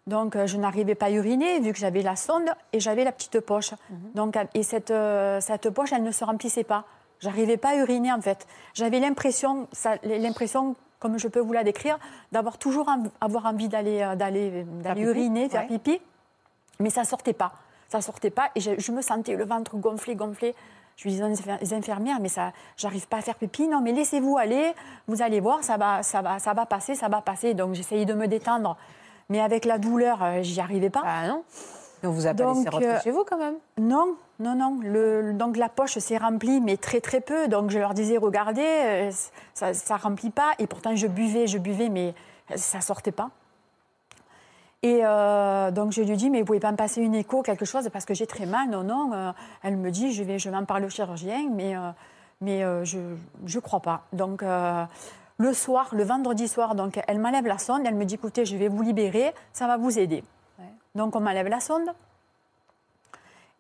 [0.07, 3.13] Donc euh, je n'arrivais pas à uriner vu que j'avais la sonde et j'avais la
[3.13, 3.73] petite poche.
[4.15, 4.93] Donc, euh, et cette,
[5.41, 6.85] cette poche, elle ne se remplissait pas.
[7.21, 8.47] J'arrivais pas à uriner en fait.
[8.75, 9.69] J'avais l'impression,
[10.03, 11.99] l'impression, comme je peux vous la décrire,
[12.33, 14.65] d'avoir toujours env- avoir envie d'aller d'aller
[15.03, 15.79] uriner, faire ouais.
[15.79, 16.01] pipi,
[16.81, 17.53] mais ça sortait pas.
[17.91, 20.55] Ça sortait pas et je, je me sentais le ventre gonflé, gonflé.
[20.97, 23.67] Je lui disais aux infir- aux infirmières, mais ça, j'arrive pas à faire pipi.
[23.69, 24.73] Non, mais laissez-vous aller.
[25.09, 27.53] Vous allez voir, ça va, ça va, ça va passer, ça va passer.
[27.55, 28.77] Donc j'essayais de me détendre,
[29.29, 31.03] mais avec la douleur, euh, j'y arrivais pas.
[31.05, 31.43] Ah non
[32.03, 34.79] on vous a pas Donc, laissé rentrer euh, chez vous quand même Non, non, non.
[34.83, 37.47] Le, donc la poche s'est remplie, mais très très peu.
[37.49, 39.11] Donc je leur disais, regardez, euh,
[39.53, 40.53] ça, ça remplit pas.
[40.59, 42.15] Et pourtant je buvais, je buvais, mais
[42.55, 43.29] ça sortait pas.
[44.83, 47.67] Et euh, donc je lui dis, mais vous pouvez pas me passer une écho, quelque
[47.67, 48.71] chose, parce que j'ai très mal.
[48.71, 49.13] Non, non.
[49.13, 51.91] euh, elle me dit, je vais, je vais en parler au chirurgien, mais, euh,
[52.41, 52.99] mais je
[53.45, 54.03] je crois pas.
[54.13, 57.83] Donc le soir, le vendredi soir, donc elle m'enlève la sonde.
[57.85, 60.25] Elle me dit, écoutez, je vais vous libérer, ça va vous aider.
[60.95, 61.89] Donc on m'enlève la sonde.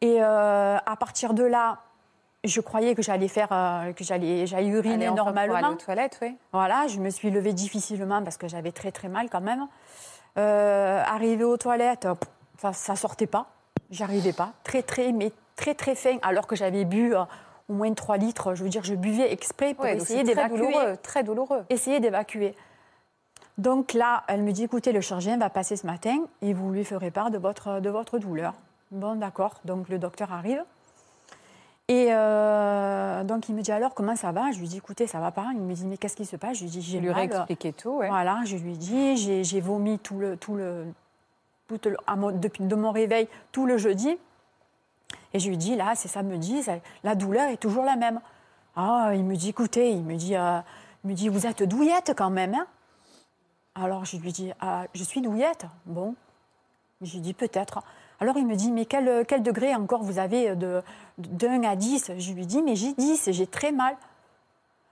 [0.00, 1.80] Et à partir de là,
[2.44, 3.48] je croyais que j'allais faire,
[3.94, 5.74] que j'allais, j'allais uriner enfin, pour aller normalement.
[5.74, 6.34] aux toilettes, oui.
[6.54, 9.66] Voilà, je me suis levée difficilement parce que j'avais très très mal quand même.
[10.38, 12.06] Euh, arrivée aux toilettes,
[12.58, 13.46] ça, ça sortait pas.
[13.90, 14.52] J'arrivais pas.
[14.64, 16.18] Très très, mais très très fin.
[16.22, 17.22] Alors que j'avais bu euh,
[17.68, 18.54] au moins 3 litres.
[18.54, 20.56] Je veux dire, je buvais exprès pour Ouais, essayer c'est très d'évacuer.
[20.58, 21.64] douloureux, très douloureux.
[21.70, 22.54] Essayer d'évacuer.
[23.58, 26.84] Donc là, elle me dit, écoutez, le chirurgien va passer ce matin et vous lui
[26.84, 28.54] ferez part de votre, de votre douleur.
[28.90, 29.60] Bon, d'accord.
[29.64, 30.64] Donc le docteur arrive.
[31.92, 34.52] Et euh, donc il me dit alors comment ça va?
[34.52, 35.48] Je lui dis écoutez ça va pas.
[35.54, 36.58] Il me dit mais qu'est-ce qui se passe?
[36.58, 38.08] Je lui dis j'ai lui réexpliqué tout, ouais.
[38.08, 40.84] Voilà, je lui dis j'ai j'ai vomi tout le tout le,
[41.66, 44.16] tout le- à mon- depuis de mon réveil tout le jeudi.
[45.34, 48.20] Et je lui dis là c'est samedi, ça- la douleur est toujours la même.
[48.76, 50.60] Ah il me dit écoutez il me dit euh,
[51.04, 52.54] il me dit vous êtes douillette quand même.
[52.54, 52.66] hein?
[53.74, 55.66] Alors je lui dis ah, je suis douillette.
[55.86, 56.14] Bon,
[57.02, 57.82] je lui dis peut-être.
[58.20, 60.82] Alors il me dit, mais quel, quel degré encore vous avez de,
[61.18, 63.96] de 1 à 10 Je lui dis, mais j'ai 10 et j'ai très mal.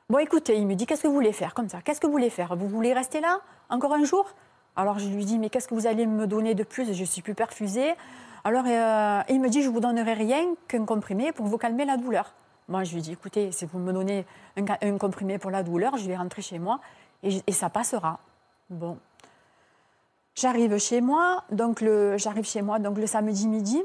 [0.08, 1.82] Bon, écoutez, il me dit, qu'est-ce que vous voulez faire comme ça?
[1.82, 2.56] Qu'est-ce que vous voulez faire?
[2.56, 4.26] Vous voulez rester là encore un jour?
[4.74, 6.94] Alors je lui dis, mais qu'est-ce que vous allez me donner de plus?
[6.94, 7.94] Je suis plus perfusée.
[8.44, 11.98] Alors euh, il me dit, je vous donnerai rien qu'un comprimé pour vous calmer la
[11.98, 12.32] douleur.
[12.68, 14.24] Moi, je lui dis, écoutez, si vous me donnez
[14.56, 16.80] un, comprimé pour la douleur, je vais rentrer chez moi
[17.22, 18.20] et, et ça passera.
[18.70, 18.98] Bon.
[20.40, 23.82] J'arrive chez moi, donc le, j'arrive chez moi donc le samedi midi.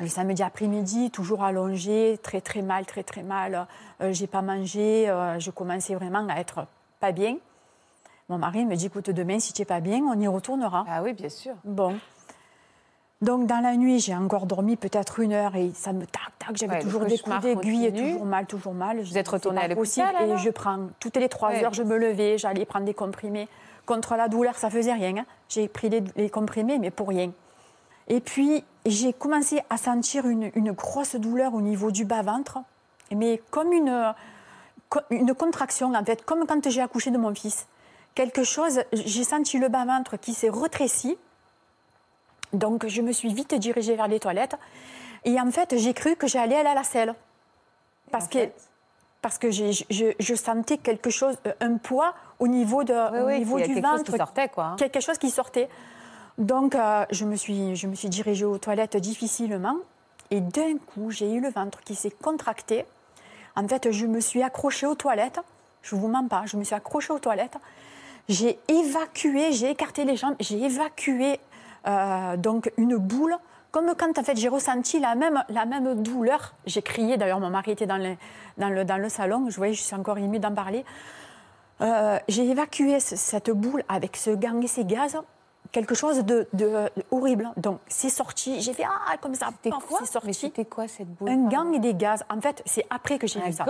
[0.00, 3.66] Le samedi après-midi, toujours allongée, très très mal, très très mal.
[4.00, 6.66] Euh, j'ai pas mangé, euh, je commençais vraiment à être
[6.98, 7.36] pas bien.
[8.30, 10.86] Mon mari me dit, écoute, demain, si tu n'es pas bien, on y retournera.
[10.88, 11.52] Ah oui, bien sûr.
[11.64, 11.98] Bon.
[13.20, 16.56] Donc, dans la nuit, j'ai encore dormi peut-être une heure et ça me tac, tac.
[16.56, 19.02] J'avais Ouais, toujours des coups d'aiguille toujours mal, toujours mal.
[19.02, 20.14] Vous êtes retournée à l'hôpital.
[20.30, 21.62] Et je prends, toutes les trois Ouais.
[21.62, 23.46] heures, je me levais, j'allais prendre des comprimés.
[23.90, 25.16] Contre la douleur, ça faisait rien.
[25.16, 25.26] hein.
[25.48, 27.32] J'ai pris les, les comprimés, mais pour rien.
[28.06, 32.60] Et puis, j'ai commencé à sentir une, une grosse douleur au niveau du bas-ventre,
[33.10, 34.14] mais comme une,
[35.10, 37.66] une contraction, en fait, comme quand j'ai accouché de mon fils.
[38.14, 41.18] Quelque chose, j'ai senti le bas-ventre qui s'est retréci.
[42.52, 44.54] Donc, je me suis vite dirigée vers les toilettes.
[45.24, 47.12] Et en fait, j'ai cru que j'allais aller à la selle.
[48.12, 48.38] Parce que,
[49.20, 49.82] parce que je,
[50.16, 53.82] je sentais quelque chose, euh, un poids au niveau, de, Oui, au du quelque chose
[53.82, 54.76] ventre qui sortait, quoi.
[54.76, 55.68] quelque chose qui sortait.
[56.38, 59.76] Donc, euh, je, me suis, je me suis dirigée aux toilettes difficilement.
[60.30, 62.86] Et d'un coup, j'ai eu le ventre qui s'est contracté.
[63.56, 65.40] En fait, je me suis accrochée aux toilettes.
[65.82, 67.56] Je ne vous mens pas, je me suis accrochée aux toilettes.
[68.28, 71.40] J'ai évacué, j'ai écarté les jambes, j'ai évacué
[71.86, 73.36] euh, donc une boule.
[73.70, 76.54] Comme quand en fait j'ai ressenti la même, la même douleur.
[76.66, 78.16] J'ai crié, d'ailleurs mon mari était dans le,
[78.58, 80.84] dans le, dans le salon, je voyais, je suis encore émue d'en parler.
[81.82, 85.18] Euh, j'ai évacué ce- cette boule avec ce gang et ces gaz,
[85.72, 86.66] quelque chose de, de-
[86.96, 87.50] de horrible.
[87.56, 90.26] Donc c'est sorti, j'ai fait ah comme ça, C'était quoi c'est sorti.
[90.28, 91.28] Mais c'était quoi cette boule?
[91.30, 92.22] Un gang et des gaz.
[92.28, 93.64] En fait, c'est après que j'ai vu ça.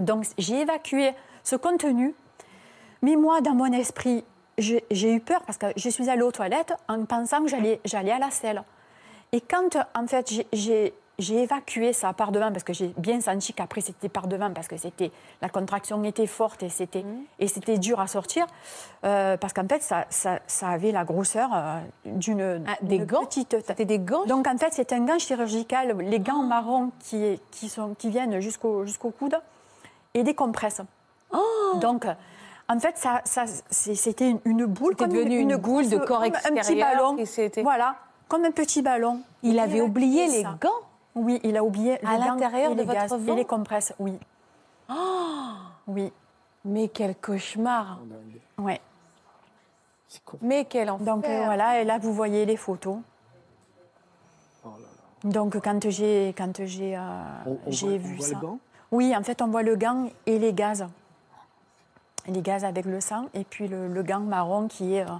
[0.00, 1.12] Donc j'ai évacué
[1.44, 2.14] ce contenu.
[3.02, 4.24] Mais moi, dans mon esprit,
[4.58, 4.82] j'ai
[5.14, 8.18] eu peur parce que je suis allée aux toilettes en pensant que j'allais j'allais à
[8.18, 8.64] la selle.
[9.30, 13.52] Et quand, en fait, j'ai- j'ai évacué ça par devant, parce que j'ai bien senti
[13.52, 15.10] qu'après c'était par devant, parce que c'était
[15.42, 17.04] la contraction était forte et c'était
[17.40, 18.46] et c'était dur à sortir,
[19.04, 23.24] euh, parce qu'en fait, ça, ça, ça avait la grosseur euh, d'une Ah, des gants
[23.24, 27.40] petite C'était des gants donc en fait, c'est un gant chirurgical, les gants marrons qui,
[27.50, 29.38] qui, sont, qui viennent jusqu'au jusqu'au coude
[30.14, 30.82] et des compresses.
[31.32, 32.06] Oh Donc
[32.68, 33.22] en fait, ça,
[33.70, 37.16] c'était une, une boule comme devenu une boule de corps comme un petit extérieur ballon.
[37.62, 37.96] Voilà,
[38.28, 39.20] comme un petit ballon.
[39.42, 40.56] Il avait oublié les ça.
[40.60, 40.87] gants
[41.18, 43.92] Oui, il a oublié À l'intérieur et de les votre gaz ventre et les compresses.
[43.98, 44.18] Oui.
[45.86, 46.12] Oui,
[46.64, 47.98] Mais quel cauchemar
[48.58, 48.80] ouais.
[50.06, 50.38] C'est con.
[50.40, 52.96] Mais quel enfer Donc euh, voilà, et là vous voyez les photos.
[54.64, 54.72] Oh là
[55.24, 55.30] là.
[55.30, 57.00] Donc quand j'ai quand j'ai euh,
[57.66, 58.34] j'ai voit, on vu voit ça.
[58.34, 58.58] le gant?
[58.90, 60.86] Oui, en fait, on voit le gant et les gaz.
[62.26, 65.02] Les gaz avec le sang et puis le, le gant marron qui est.
[65.02, 65.14] euh,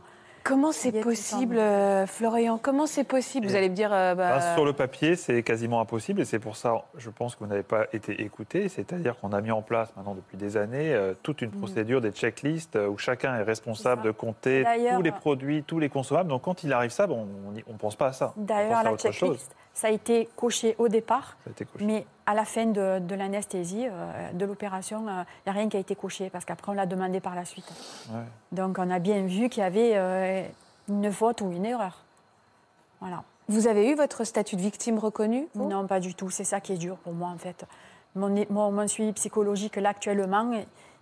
[0.49, 2.57] Comment Il c'est possible, euh, Florian?
[2.57, 3.47] Comment c'est possible?
[3.47, 3.93] Vous allez me dire.
[3.93, 7.35] euh, bah, Bah, sur le papier, c'est quasiment impossible et c'est pour ça, je pense
[7.35, 8.71] que vous n'avez pas été écouté.
[8.71, 12.13] C'est-à-dire qu'on a mis en place maintenant depuis des années euh, toute une procédure, des
[12.13, 14.05] checklists euh, où chacun est responsable Mm.
[14.05, 16.29] De compter tous les produits, tous les consommables.
[16.29, 17.27] Donc quand il arrive ça, bon,
[17.67, 18.33] on ne pense pas à ça.
[18.37, 19.45] D'ailleurs, la autre chose.
[19.79, 21.85] Ça a été coché au départ, Ça a été coché.
[21.85, 25.11] mais à la fin de, de l'anesthésie, euh, de l'opération, il n'y
[25.47, 27.71] a rien qui a été coché parce qu'après, on l'a demandé par la suite.
[28.11, 28.23] Ouais.
[28.51, 30.43] Donc, on a bien vu qu'il y avait euh,
[30.89, 32.03] une faute ou une erreur.
[33.01, 33.23] Voilà.
[33.49, 36.29] Vous avez eu votre statut de victime reconnu Non, pas du tout.
[36.29, 37.65] C'est ça qui est dur pour moi, en fait.
[38.17, 40.51] Mon, mon, mon suivi psychologique, là, actuellement,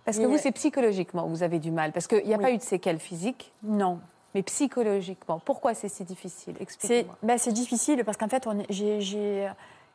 [0.05, 1.91] Parce que il vous, est- c'est psychologiquement, vous avez du mal.
[1.93, 2.43] Parce qu'il n'y a Oui.
[2.43, 3.99] pas eu de séquelles physiques, non.
[4.37, 5.39] Mais psychologiquement.
[5.43, 6.53] Pourquoi c'est si difficile?
[6.57, 7.15] C'est Expliquez-moi.
[7.23, 9.49] ben, c'est difficile parce qu'en fait, on je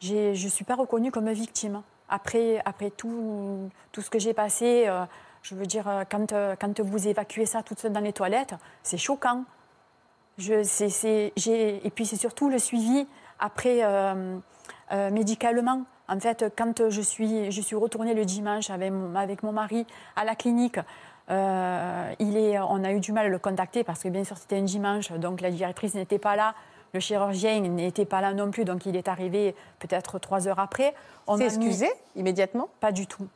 [0.04, 1.82] ne suis pas reconnue comme victime.
[2.08, 5.04] Après, après tout, tout ce que j'ai passé, euh,
[5.42, 8.54] je veux dire, euh, quand, euh, quand vous évacuez ça toute seule dans les toilettes,
[8.82, 9.44] c'est choquant.
[10.38, 10.54] Je,
[11.84, 13.06] et puis c'est surtout le suivi
[13.38, 14.38] après euh,
[14.90, 15.84] euh, médicalement.
[16.08, 19.86] En fait, quand je suis, je suis retournée le dimanche avec mon, avec mon mari
[20.16, 20.80] à la clinique,
[21.30, 24.36] euh, il est, on a eu du mal à le contacter parce que bien sûr
[24.36, 26.54] c'était un dimanche, donc la directrice n'était pas là,
[26.94, 30.94] le chirurgien n'était pas là non plus, donc il est arrivé peut-être trois heures après.
[31.26, 32.68] On mis- excusé immédiatement?
[32.80, 33.26] Pas du tout.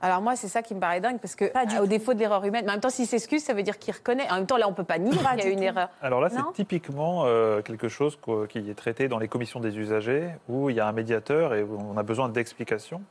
[0.00, 1.86] Alors moi, c'est ça qui me paraît dingue, parce que Pas du au tout.
[1.88, 4.30] défaut de l'erreur humaine, mais en même temps, s'il s'excuse, ça veut dire qu'il reconnaît.
[4.30, 5.62] En même temps, là, on peut pas nier qu'il y a une tout.
[5.64, 5.88] erreur.
[6.02, 8.16] Alors là, c'est typiquement euh, quelque chose
[8.48, 11.64] qui est traité dans les commissions des usagers, où il y a un médiateur et
[11.64, 13.02] où on a besoin d'explications,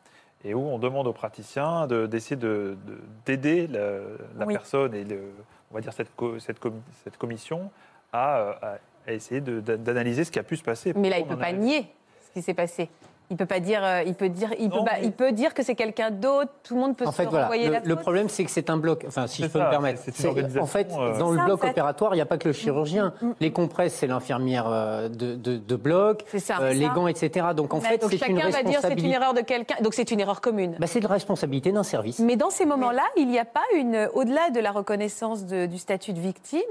[0.43, 4.53] et où on demande aux praticiens de- d'essayer de- de- d'aider la, Oui.
[4.53, 5.31] personne et le-
[5.71, 7.69] on va dire cette, co- cette, com- cette commission
[8.13, 8.53] à, euh,
[9.07, 10.93] à essayer d'analyser ce qui a pu se passer.
[10.95, 11.87] Mais là, il On peut pas nier
[12.27, 12.89] ce qui s'est passé.
[13.29, 15.33] Il peut pas dire, euh, il peut dire, il peut, Non, pas- mais- il peut
[15.33, 16.49] dire que c'est quelqu'un d'autre.
[16.63, 17.49] Tout le monde peut En se fait, voilà.
[17.57, 19.03] Le, la le problème, c'est que c'est un bloc.
[19.05, 20.01] Enfin, si je peux ça, me permettre.
[20.61, 21.69] en fait, euh, dans le Ça, en bloc fait.
[21.71, 23.13] opératoire, il n'y a pas que le chirurgien.
[23.41, 26.23] Les compresses, c'est l'infirmière euh, de, de- de bloc.
[26.27, 26.59] C'est ça.
[26.61, 27.47] euh, les gants, etc.
[27.53, 29.13] Donc, en Mais fait, c'est une chacun va dire c'est une responsabilité.
[29.15, 29.75] erreur de quelqu'un.
[29.81, 30.77] Donc c'est une erreur commune.
[30.79, 32.19] Bah, c'est la responsabilité d'un service.
[32.19, 35.77] Mais dans ces moments-là, il n'y a pas une, au-delà de la reconnaissance de- du
[35.77, 36.61] statut de victime,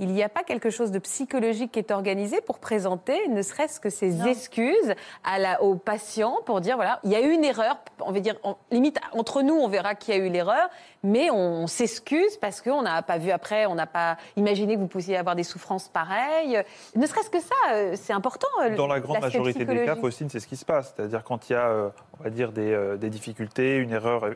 [0.00, 3.78] il n'y a pas quelque chose de psychologique qui est organisé pour présenter, ne serait-ce
[3.78, 7.44] que ces excuses à la, aux patients pour dire voilà, il y a eu une
[7.44, 7.78] erreur.
[8.00, 10.68] On va dire, en- limite entre nous, on verra qui a eu l'erreur,
[11.04, 14.88] mais on, s'excuse parce qu'on n'a pas vu après, on n'a pas imaginé que vous
[14.88, 16.62] pouviez avoir des souffrances pareilles.
[16.96, 18.48] Ne serait-ce que ça, euh, c'est important.
[18.62, 19.96] euh, Dans la grande majorité des cas.
[19.96, 20.94] Faustine, c'est ce qui se passe.
[20.96, 24.30] C'est-à-dire quand il y a, euh, on va dire, des, des difficultés, une erreur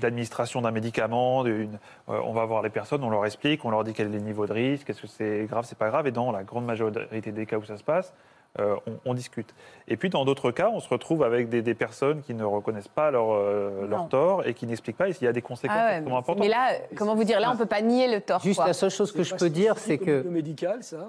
[0.00, 1.44] d'administration d'un médicament,
[2.08, 4.46] on va voir les personnes, on leur explique, on leur dit quel est le niveau
[4.46, 6.06] de risque, est-ce que c'est grave, c'est pas grave.
[6.06, 8.14] Et dans la grande majorité des cas où ça se passe,
[8.60, 9.54] euh, on, on discute.
[9.88, 12.88] Et puis dans d'autres cas, on se retrouve avec des, des personnes qui ne reconnaissent
[12.88, 15.08] pas leur, euh, leur tort et qui n'expliquent pas.
[15.08, 16.42] Et s'il y a des conséquences Ah ouais, extrêmement mais, importantes.
[16.44, 18.40] mais là, comment vous dire, là, on peut pas nier le tort.
[18.40, 18.66] Juste quoi.
[18.66, 20.18] la seule chose que je peux dire, c'est que.
[20.20, 21.08] milieu médical, ça?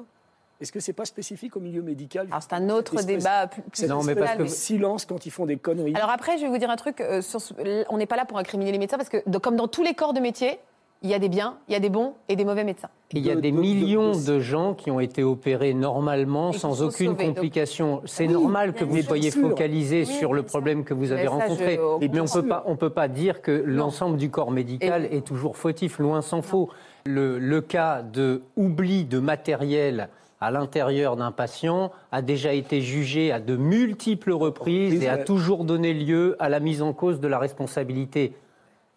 [0.61, 3.87] Est-ce que c'est pas spécifique au milieu médical Alors c'est un autre Espèce- débat plus,
[3.89, 5.93] Non, mais parce que- silence quand ils font des conneries?
[5.95, 7.01] Alors après, je vais vous dire un truc.
[7.01, 7.53] euh, sur ce-
[7.89, 10.13] on n'est pas là pour incriminer les médecins parce que, comme dans tous les corps
[10.13, 10.57] de métier,
[11.01, 12.89] il y a des biens, il y a des bons et des mauvais médecins.
[13.11, 15.73] Il y a de- des de- de- millions de- de gens qui ont été opérés
[15.73, 18.01] normalement, sans aucune complication.
[18.05, 21.27] C'est Oui, normal que vous soyez focalisé Oui, sur le problème que vous avez Mais
[21.27, 21.75] ça, rencontré.
[21.75, 25.05] je- Mais on bien peut pas, on peut pas dire que l'ensemble du corps médical
[25.11, 26.69] est toujours fautif, loin s'en faut.
[27.05, 30.09] Le, le cas de oubli de matériel
[30.41, 35.63] à l'intérieur d'un patient a déjà été jugé à de multiples reprises et a toujours
[35.65, 38.33] donné lieu à la mise en cause de la responsabilité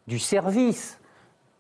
[0.09, 0.98] du service,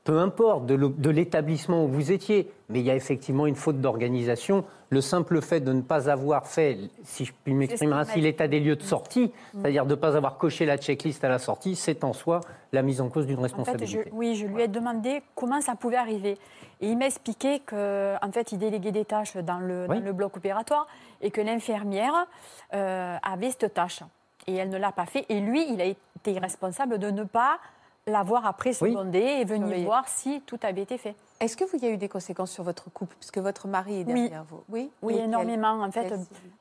[0.09, 2.51] peu importe, de l'établissement où vous étiez.
[2.71, 4.65] Mais il y a effectivement une faute d'organisation.
[4.89, 8.59] Le simple fait de ne pas avoir fait, si je puis m'exprimer ainsi, l'état des
[8.59, 12.05] lieux de sortie, c'est-à-dire de ne pas avoir coché la checklist à la sortie, c'est
[12.05, 12.41] en soi
[12.73, 14.11] la mise en cause d'une En fait, je, responsabilité.
[14.15, 16.39] oui, je lui ai demandé comment ça pouvait arriver.
[16.81, 19.99] Et il m'a expliqué qu'en en fait, il déléguait des tâches dans le, Oui.
[19.99, 20.87] dans le bloc opératoire
[21.21, 22.15] et que l'infirmière
[22.73, 24.03] euh, avait cette tâche.
[24.47, 25.27] Et elle ne l'a pas fait.
[25.29, 27.59] Et lui, il a été responsable de ne pas
[28.09, 28.91] l'avoir après Oui.
[28.93, 29.85] secondé et venir Surveiller.
[29.85, 31.15] voir si tout avait été fait.
[31.41, 33.15] Est-ce que vous y a eu des conséquences sur votre couple?
[33.21, 34.23] Puisque votre mari est Oui.
[34.23, 35.81] derrière vous Oui, Oui, énormément.
[35.83, 36.13] En fait,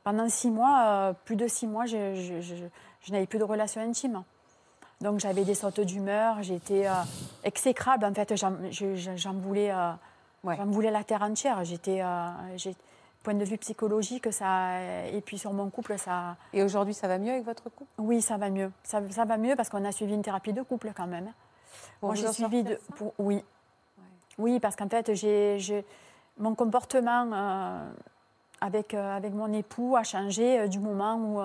[0.03, 2.55] pendant six mois, euh, plus de six mois, je, je- je-
[3.01, 4.23] je n'avais plus de relations intimes.
[5.01, 6.91] Donc j'avais des sautes d'humeur, j'étais euh,
[7.43, 8.03] exécrable.
[8.05, 9.91] En fait, j'en je- je- j'en voulais, euh,
[10.43, 10.55] Ouais.
[10.57, 11.63] j'en voulais la terre entière.
[11.63, 12.29] J'étais, euh,
[13.27, 14.79] point de vue psychologique, ça,
[15.11, 17.91] et puis sur mon couple, ça, Et aujourd'hui, ça va mieux avec votre couple?
[17.97, 18.71] Oui, ça va mieux.
[18.83, 21.33] Ça, ça va mieux parce qu'on a suivi une thérapie de couple quand même.
[21.99, 23.43] Pour Moi, j'ai suivi de, pour- oui,
[24.37, 25.83] oui, parce qu'en fait, j'ai, j'ai-
[26.37, 27.89] mon comportement euh,
[28.61, 31.41] avec euh, avec mon époux a changé euh, du moment où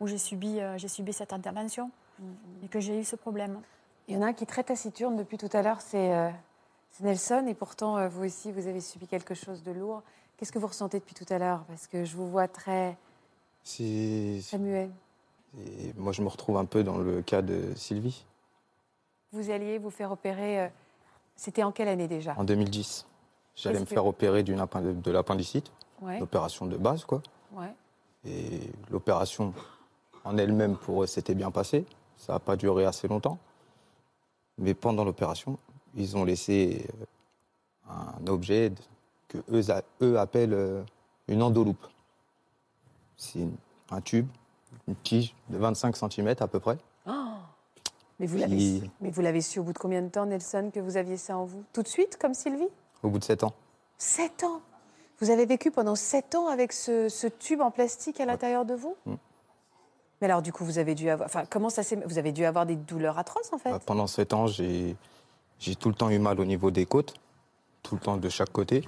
[0.00, 1.90] où j'ai subi j'ai subi cette intervention
[2.62, 3.60] et que j'ai eu ce problème.
[4.06, 6.12] Il y en a un qui est très taciturne depuis tout à l'heure, c'est
[6.92, 7.44] c'est Nelson.
[7.48, 10.02] Et pourtant, vous aussi, vous avez subi quelque chose de lourd.
[10.36, 11.64] Qu'est-ce que vous ressentez depuis tout à l'heure?
[11.68, 12.96] Parce que je vous vois très,
[13.62, 14.90] C'est- très muet.
[15.58, 18.24] et moi, je me retrouve un peu dans le cas de Sylvie,
[19.32, 20.60] Vous alliez vous faire opérer.
[20.62, 20.68] euh,
[21.36, 22.34] C'était en quelle année déjà?
[22.38, 23.06] En 2010.
[23.56, 27.20] J'allais me faire opérer de l'appendicite, Ouais, l'opération de base, quoi.
[27.52, 27.74] ouais.
[28.24, 28.60] Et
[28.90, 29.52] l'opération
[30.24, 31.84] en elle-même, pour eux, s'était bien passée.
[32.16, 33.38] Ça n'a pas duré assez longtemps.
[34.58, 35.58] Mais pendant l'opération,
[35.96, 36.86] ils ont laissé
[37.90, 38.72] euh, un objet
[39.38, 40.82] que eux, appellent euh,
[41.28, 41.86] une endoloupe.
[43.16, 43.46] C'est
[43.90, 44.26] un tube,
[44.88, 46.78] une tige de 25 cm à peu près.
[48.20, 48.90] Mais vous Qui- l'avez su.
[49.00, 51.36] Mais vous l'avez su au bout de combien de temps, Nelson, que vous aviez ça
[51.36, 51.64] en vous?
[51.72, 52.68] Tout de suite, comme Sylvie?
[53.02, 53.52] Au bout de 7 ans.
[53.98, 54.60] Sept ans?
[55.18, 58.74] Vous avez vécu pendant sept ans avec ce, ce tube en plastique à l'intérieur de
[58.74, 58.96] vous?
[59.06, 59.14] Mm.
[60.20, 61.26] Mais alors, du coup, vous avez dû avoir.
[61.26, 61.96] Enfin, comment ça s'est.
[62.06, 63.70] Vous avez dû avoir des douleurs atroces, en fait?
[63.70, 64.96] Bah, pendant 7 ans, j'ai
[65.80, 67.14] tout le temps eu mal au niveau des côtes,
[67.82, 68.86] tout le temps de chaque côté.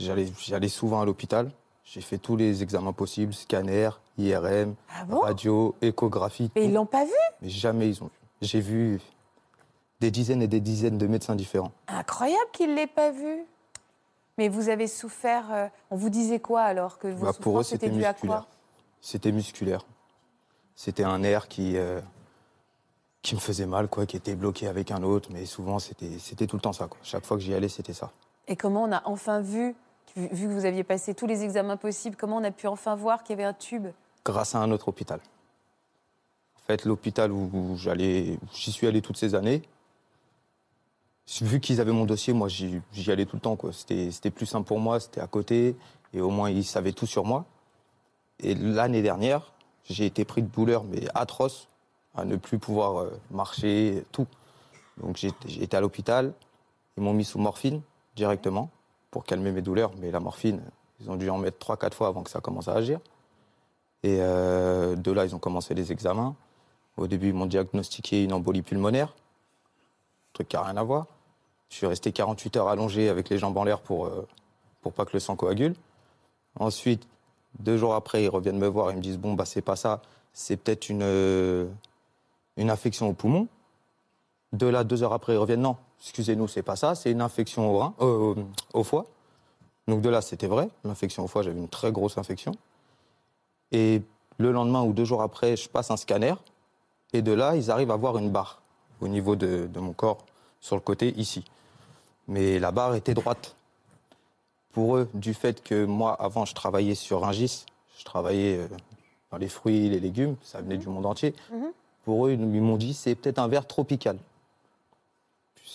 [0.00, 1.50] J'allais souvent à l'hôpital.
[1.84, 5.20] J'ai fait tous les examens possibles, scanner, IRM, Ah bon?
[5.20, 6.50] radio, échographie.
[6.54, 6.68] Mais tout.
[6.68, 7.10] ils l'ont pas vu?
[7.42, 8.12] Mais jamais ils ont vu.
[8.42, 9.00] J'ai vu
[10.00, 11.72] des dizaines et des dizaines de médecins différents.
[11.88, 13.44] Incroyable qu'ils ne l'aient pas vu.
[14.38, 15.52] Mais vous avez souffert.
[15.52, 18.46] euh, on vous disait quoi alors que vos Bah, pour eux, c'était musculaire.
[19.00, 19.84] C'était musculaire.
[20.74, 22.00] C'était un nerf qui, euh,
[23.22, 25.28] qui me faisait mal, quoi, qui était bloqué avec un autre.
[25.32, 26.88] Mais souvent, c'était c'était tout le temps ça.
[26.88, 26.98] Quoi.
[27.02, 28.10] Chaque fois que j'y allais, c'était ça.
[28.48, 29.74] Et comment on a enfin vu,
[30.16, 33.22] vu que vous aviez passé tous les examens possibles, comment on a pu enfin voir
[33.22, 33.88] qu'il y avait un tube?
[34.24, 35.20] Grâce à un autre hôpital.
[36.56, 39.62] En fait, l'hôpital où j'allais, j'y suis allé toutes ces années,
[41.42, 43.58] vu qu'ils avaient mon dossier, moi j'y allais tout le temps.
[43.72, 45.76] c'était plus simple pour moi, c'était à côté.
[46.12, 47.44] Et au moins, ils savaient tout sur moi.
[48.40, 49.52] Et l'année dernière,
[49.84, 51.68] j'ai été pris de douleur, mais atroce,
[52.14, 54.26] à ne plus pouvoir euh, marcher, tout.
[54.98, 56.32] Donc j'ai j'ai été à l'hôpital.
[56.96, 57.80] Ils m'ont mis sous morphine
[58.16, 58.70] directement
[59.10, 59.92] pour calmer mes douleurs.
[59.98, 60.62] Mais la morphine,
[61.00, 63.00] ils ont dû en mettre 3-4 fois avant que ça commence à agir.
[64.02, 66.34] Et euh, de là, ils ont commencé les examens.
[66.96, 69.14] Au début, ils m'ont diagnostiqué une embolie pulmonaire,
[70.32, 71.06] truc qui n'a rien à voir.
[71.70, 74.26] Je suis resté 48 heures allongé avec les jambes en l'air pour, euh,
[74.80, 75.74] pour pas que le sang coagule.
[76.60, 77.08] Ensuite,
[77.58, 80.02] deux jours après, ils reviennent me voir et me disent Bon, bah, c'est pas ça,
[80.32, 81.66] c'est peut-être une, euh,
[82.56, 83.48] une infection au poumon.
[84.52, 87.70] De là, deux heures après, ils reviennent Non, excusez-nous, c'est pas ça, c'est une infection
[87.70, 88.34] au, rein, euh,
[88.72, 89.06] au foie.
[89.88, 90.68] Donc de là, c'était vrai.
[90.84, 92.52] L'infection au foie, j'avais une très grosse infection.
[93.72, 94.02] Et
[94.38, 96.34] le lendemain ou deux jours après, je passe un scanner.
[97.12, 98.60] Et de là, ils arrivent à voir une barre
[99.00, 100.18] au niveau de, de mon corps,
[100.60, 101.44] sur le côté, ici.
[102.28, 103.54] Mais la barre était droite.
[104.72, 107.66] Pour eux, du fait que moi, avant, je travaillais sur Ringis,
[107.98, 108.66] je travaillais euh,
[109.30, 111.34] dans les fruits, les légumes, ça venait du monde entier.
[112.04, 114.18] Pour eux, ils m'ont dit, c'est peut-être un verre tropical.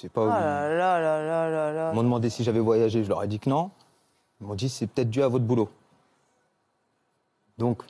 [0.02, 0.22] Sais pas.
[0.22, 1.90] Oh où- là là là là là là.
[1.92, 3.70] ils m'ont demandé si j'avais voyagé, je leur ai dit que non.
[4.40, 5.68] Ils m'ont dit c'est peut-être dû à votre boulot.
[7.58, 7.82] Donc,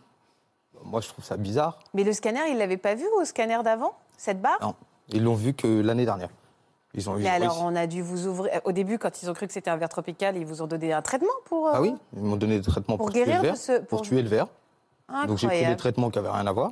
[0.83, 1.77] moi je trouve ça bizarre.
[1.93, 4.57] Mais le scanner, il l'avait pas vu au scanner d'avant, cette barre?
[4.61, 4.73] Non,
[5.09, 6.29] ils l'ont vu que l'année dernière.
[6.95, 7.21] Ils ont eu.
[7.21, 8.59] Mais alors, on a dû vous ouvrir.
[8.63, 10.91] Au début, quand ils ont cru que c'était un verre tropical, ils vous ont donné
[10.91, 11.67] un traitement pour.
[11.67, 13.57] euh, Ah oui, ils m'ont donné des traitements Pour pour, tuer guérir le verre.
[13.57, 14.47] ce- Pour pour- tuer le verre.
[15.27, 15.75] Donc j'ai pris des Incroyable.
[15.77, 16.71] traitements qui n'avaient rien à voir.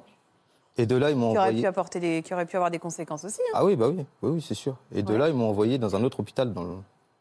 [0.78, 1.62] Et de là, ils m'ont Qui envoyé.
[1.62, 3.42] pu apporter des, qui aurait pu avoir des conséquences aussi.
[3.50, 3.52] hein.
[3.56, 4.76] Ah oui, bah oui, oui, oui, c'est sûr.
[4.94, 5.18] Et de Ouais.
[5.18, 6.78] là, ils m'ont envoyé dans un autre hôpital dans le-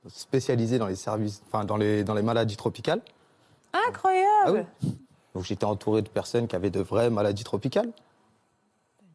[0.09, 3.01] spécialisé dans les services, enfin dans les, dans les maladies tropicales.
[3.89, 4.27] Incroyable.
[4.47, 4.53] Ah
[4.83, 4.97] oui.
[5.35, 7.91] Donc j'étais entouré de personnes qui avaient de vraies maladies tropicales.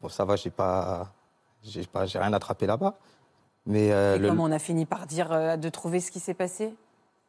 [0.00, 1.12] Bon, ça va, j'ai pas,
[1.62, 2.94] j'ai pas, j'ai rien attrapé là-bas.
[3.66, 6.34] Mais euh, le, comment on a fini par dire euh, de trouver ce qui s'est
[6.34, 6.74] passé?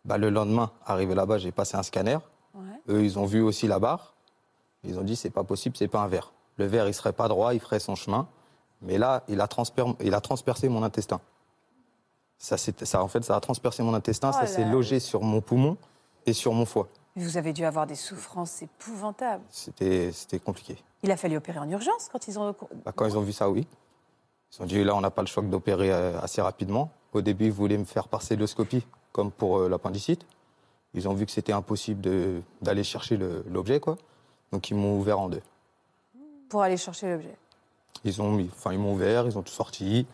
[0.06, 2.18] Bah, le lendemain, arrivé là-bas, j'ai passé un scanner.
[2.56, 2.62] Ouais.
[2.90, 4.14] Eux, ils ont vu aussi la barre.
[4.84, 6.34] Ils ont dit c'est pas possible, c'est pas un verre.
[6.58, 8.28] Le verre, il serait pas droit, il ferait son chemin.
[8.82, 11.20] Mais là, il a, transper- il a transpercé mon intestin.
[12.38, 15.22] Ça, c'est- ça, en fait, ça a transpercé mon intestin, Oh ça s'est logé sur
[15.22, 15.78] mon poumon
[16.26, 16.88] et sur mon foie.
[17.16, 19.44] Vous avez dû avoir des souffrances épouvantables.
[19.50, 20.78] C'était, c'était compliqué.
[21.04, 22.56] Il a fallu opérer en urgence quand ils ont.
[22.86, 23.68] Bah, quand ils ont vu ça, oui.
[24.52, 26.90] Ils ont dit là, on n'a pas le choix d'opérer euh, assez rapidement.
[27.14, 30.26] Au début, ils voulaient me faire par celluloscopie, comme pour euh, l'appendicite.
[30.96, 33.96] Ils ont vu que c'était impossible de- d'aller chercher le- l'objet, quoi.
[34.52, 35.42] Donc ils m'ont ouvert en deux.
[36.54, 37.36] Pour aller chercher l'objet.
[38.04, 40.06] Ils ont mis, enfin ils m'ont ouvert, ils ont tout sorti.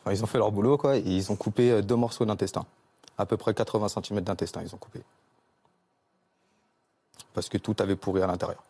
[0.00, 0.96] Enfin, ils ont fait leur boulot, quoi.
[0.96, 2.66] Et ils ont coupé euh, deux morceaux d'intestin,
[3.18, 5.00] à peu près 80 cm d'intestin, ils ont coupé.
[7.34, 8.64] Parce que tout avait pourri à l'intérieur.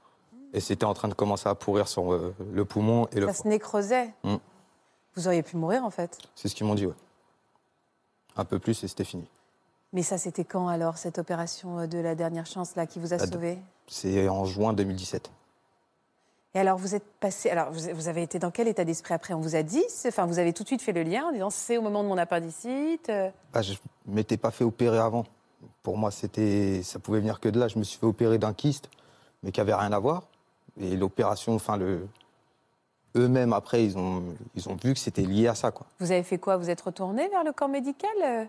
[0.53, 3.33] Et c'était en train de commencer à pourrir sur euh, le poumon et le Ça
[3.33, 3.45] foie.
[3.45, 4.13] se nécrosait.
[4.23, 4.37] Mm.
[5.15, 6.19] Vous auriez pu mourir en fait.
[6.35, 6.93] C'est ce qu'ils m'ont dit, ouais.
[8.37, 9.27] Un peu plus et c'était fini.
[9.95, 13.15] Mais ça, c'était quand alors, cette opération euh, de la dernière chance là qui vous
[13.15, 15.31] a La- sauvé C'est en juin 2017.
[16.57, 17.51] Et alors, vous êtes passé.
[17.51, 19.35] Alors, vous, vous avez été dans quel état d'esprit après?
[19.35, 21.51] On vous a dit Enfin, vous avez tout de suite fait le lien en disant
[21.51, 23.11] c'est au moment de mon appendicite.
[23.11, 23.75] euh, Ah, je
[24.07, 25.27] ne m'étais pas fait opérer avant.
[25.83, 27.69] Pour moi, c'était, ça pouvait venir que de là.
[27.69, 28.89] Je me suis fait opérer d'un kyste,
[29.43, 30.23] mais qui avait rien à voir.
[30.81, 32.09] Et l'opération, enfin, le...
[33.17, 34.23] eux-mêmes, après, ils ont,
[34.55, 35.71] ils ont vu que c'était lié à ça.
[35.73, 35.87] Quoi.
[36.01, 36.57] Vous avez fait quoi?
[36.57, 38.45] Vous êtes retourné vers le corps médical euh?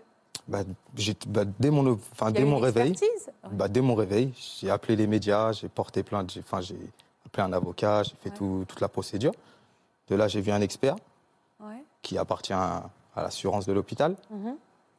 [0.48, 0.60] Bah,
[1.26, 2.94] bah, dès mon, enfin, dès mon réveil,
[3.52, 6.78] bah, dès mon réveil, j'ai appelé les médias, j'ai porté plainte, j'ai, enfin, j'ai
[7.28, 8.36] appelé un avocat, j'ai fait Ouais.
[8.36, 9.32] tout- toute la procédure.
[10.08, 10.96] De là, j'ai vu un expert
[11.60, 11.82] Ouais.
[12.02, 14.16] qui appartient à, à l'assurance de l'hôpital.
[14.30, 14.56] Mhm.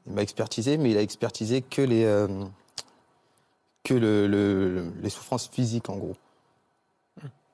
[0.08, 2.28] Il m'a expertisé, mais il a expertisé que les, euh,
[3.84, 6.16] que le, le- les souffrances physiques, en gros.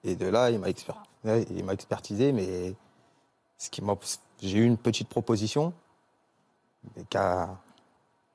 [0.04, 0.94] Et de là, il m'a exper-
[1.72, 2.76] expertisé, mais
[3.58, 3.98] ce qui m'a-
[4.42, 5.74] j'ai eu une petite proposition,
[6.96, 7.04] mais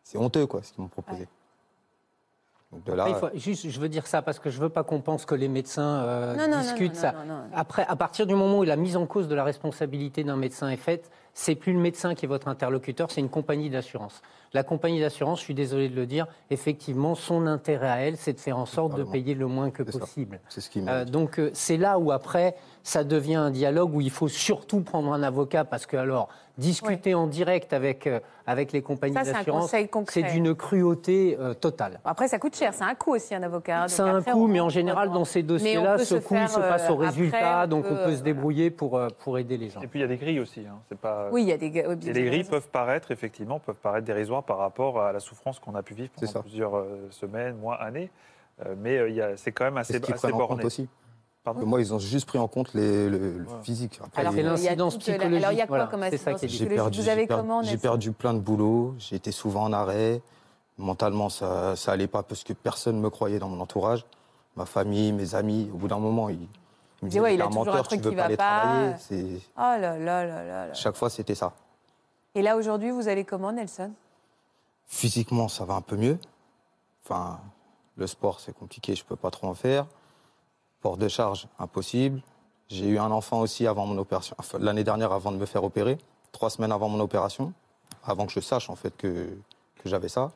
[0.03, 1.20] c'est honteux, quoi, ce qu'ils m'ont proposé.
[1.22, 1.28] Ouais.
[2.72, 4.68] Donc de là, Après, il faut- juste, je veux dire ça parce que je veux
[4.68, 7.12] pas qu'on pense que les médecins euh, Non, non, non, discutent non, ça.
[7.12, 7.42] non, non, non.
[7.52, 10.68] Après, à partir du moment où la mise en cause de la responsabilité d'un médecin
[10.68, 14.22] est faite, c'est plus le médecin qui est votre interlocuteur, c'est une compagnie d'assurance.
[14.52, 18.32] La compagnie d'assurance, je suis désolé de le dire, effectivement, son intérêt à elle, c'est
[18.34, 20.40] de faire en sorte de payer le moins que possible.
[20.48, 24.01] c'est ce qui Euh, donc euh, c'est là où après ça devient un dialogue où
[24.01, 26.28] il faut surtout prendre un avocat parce que alors
[26.59, 29.74] discuter en direct avec euh, avec les compagnies d'assurance
[30.09, 32.01] c'est d'une cruauté euh, totale.
[32.05, 32.74] Après, ça coûte cher.
[32.74, 33.85] C'est un coût aussi, un avocat.
[33.85, 36.49] hein, C'est un coût, on mais en général, dans- ces dossiers-là, ce se coût, il
[36.49, 39.70] se faire, passe au euh, résultat, donc on peut, se débrouiller pour, pour aider les
[39.70, 39.81] gens.
[39.81, 40.61] Et puis il y a des grilles aussi.
[40.61, 40.78] hein.
[40.89, 41.28] C'est pas.
[41.33, 41.70] Oui, il y a des.
[41.87, 45.59] oui, Et les grilles peuvent paraître, effectivement, peuvent paraître dérisoires par rapport à la souffrance
[45.59, 48.11] qu'on a pu vivre pendant plusieurs semaines, mois, années.
[48.78, 50.64] Mais euh, c'est quand même assez, assez borné.
[50.64, 50.89] aussi.
[51.43, 53.62] Pardon Que moi, ils ont juste pris en compte les- le, le Ouais.
[53.62, 53.99] physique.
[54.05, 55.91] Après, Alors, il y a l'incidence toute la- psychologique, Alors, il y a quoi voilà,
[55.91, 59.16] comme c'est ça incidence psychologique perdu, Vous avez comment j'ai perdu plein de boulot, j'ai
[59.16, 60.20] été souvent en arrêt,
[60.78, 64.07] Mentalement, ça, ça allait pas parce que personne ne me croyait dans mon entourage.
[64.57, 66.49] Ma famille, mes amis, au bout d'un moment, ils, ils
[67.05, 68.36] me disaient ouais, il T'es a un menteur, truc tu veux qui pas va aller
[68.38, 68.61] pas.
[68.97, 69.41] travailler.
[69.59, 70.72] Oh là là là là là.
[70.72, 71.53] Chaque fois, c'était ça.
[72.34, 73.93] Et là, aujourd'hui, vous allez comment, Nelson?
[74.86, 76.18] Physiquement, ça va un peu mieux.
[77.05, 77.41] Enfin,
[77.97, 79.84] le sport, c'est compliqué, je peux pas trop en faire.
[80.81, 82.22] Port de charge, impossible.
[82.68, 85.64] J'ai eu un enfant aussi avant mon opération, enfin, l'année dernière avant de me faire
[85.64, 85.99] opérer,
[86.33, 87.53] trois semaines avant mon opération,
[88.05, 89.28] avant que je sache en fait que,
[89.83, 90.31] que j'avais ça.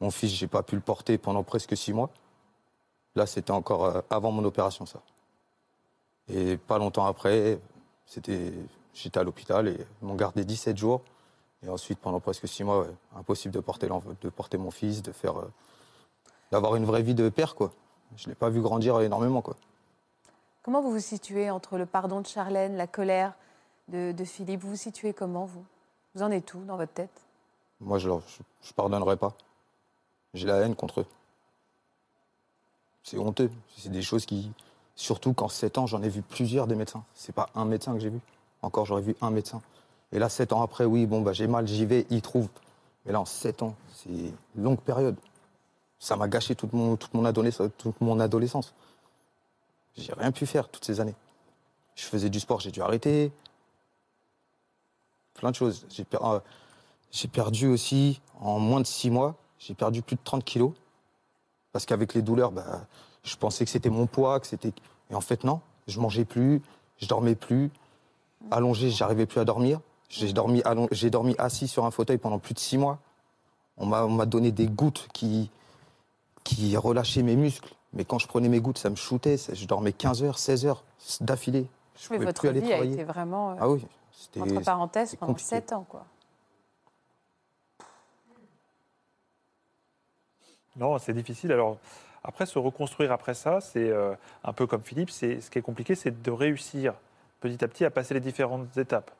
[0.00, 2.10] Mon fils, j'ai pas pu le porter pendant presque six mois.
[3.14, 5.00] Là, c'était encore euh, avant mon opération, ça.
[6.28, 7.58] Et pas longtemps après,
[8.06, 8.52] c'était,
[8.94, 11.02] j'étais à l'hôpital et ils m'ont gardé 17 jours.
[11.62, 13.88] Et ensuite, pendant presque six mois, impossible de porter,
[14.22, 15.50] de porter mon fils, de faire, euh,
[16.50, 17.72] d'avoir une vraie vie de père, quoi.
[18.16, 19.56] Je l'ai pas vu grandir énormément, quoi.
[20.62, 23.32] Comment vous vous situez entre le pardon de Charlène, la colère
[23.88, 24.60] de, Philippe?
[24.60, 25.64] Vous vous situez comment, vous?
[26.14, 27.22] Vous en êtes où dans votre tête?
[27.80, 28.10] Moi, je,
[28.62, 29.32] je pardonnerai pas.
[30.34, 31.06] J'ai la haine contre eux.
[33.02, 33.50] C'est honteux.
[33.78, 34.52] C'est des choses qui,
[34.96, 37.04] surtout qu'en 7 ans, j'en ai vu plusieurs des médecins.
[37.14, 38.20] C'est pas un médecin que j'ai vu.
[38.60, 39.62] Encore, j'aurais vu un médecin.
[40.12, 42.50] Et là, 7 ans après, oui, bon, bah, j'ai mal, j'y vais, ils trouvent.
[43.06, 45.16] Mais là, en 7 ans, c'est une longue période.
[45.98, 48.74] Ça m'a gâché toute mon, toute mon adolescence.
[49.96, 51.14] J'ai rien pu faire toutes ces années.
[51.94, 53.32] Je faisais du sport, j'ai dû arrêter.
[55.34, 55.86] Plein de choses.
[55.90, 56.40] J'ai euh,
[57.32, 60.72] perdu aussi, en moins de 6 mois, j'ai perdu plus de 30 kilos.
[61.72, 62.86] Parce qu'avec les douleurs, bah,
[63.22, 64.72] je pensais que c'était mon poids, que c'était.
[65.10, 65.60] Et en fait, non.
[65.86, 66.62] Je mangeais plus,
[66.98, 67.70] je dormais plus.
[68.50, 69.80] Allongé, j'arrivais plus à dormir.
[70.08, 72.98] J'ai dormi, assis sur un fauteuil pendant plus de 6 mois.
[73.76, 75.50] On m'a on m'a donné des gouttes qui
[76.76, 77.74] relâchaient mes muscles.
[77.92, 79.36] Mais quand je prenais mes gouttes, ça me shootait.
[79.36, 80.84] Je dormais 15 heures, 16 heures
[81.20, 81.66] d'affilée.
[81.96, 85.14] Je pouvais votre plus aller vie a été vraiment, euh, Ah oui, c'était entre parenthèses,
[85.16, 85.48] pendant compliqué.
[85.48, 86.04] 7 ans, quoi.
[90.76, 91.52] Non, c'est difficile.
[91.52, 91.78] Alors,
[92.22, 94.14] après, se reconstruire après ça, c'est euh,
[94.44, 95.10] un peu comme Philippe.
[95.10, 96.94] C'est ce qui est compliqué, c'est de réussir
[97.40, 99.10] petit à petit à passer les différentes étapes.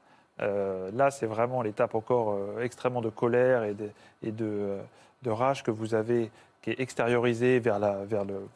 [0.40, 3.90] Euh, là, c'est vraiment l'étape encore euh, extrêmement de colère et de,
[4.22, 4.82] et de, euh,
[5.22, 6.30] de rage que vous avez,
[6.62, 8.46] qui est extériorisée vers la, vers le,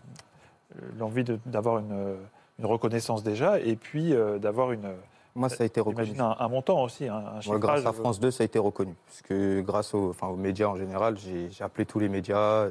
[0.98, 2.16] l'envie d'avoir une,
[2.58, 4.88] une reconnaissance déjà, et puis euh, d'avoir une,
[5.34, 6.18] Moi, ça a été reconnu.
[6.20, 7.60] un, un montant aussi, un, un Moi, chiffrage.
[7.60, 8.94] grâce à France 2, ça a été reconnu.
[9.06, 12.68] Parce que grâce aux, enfin, aux médias en général, j'ai appelé tous les médias.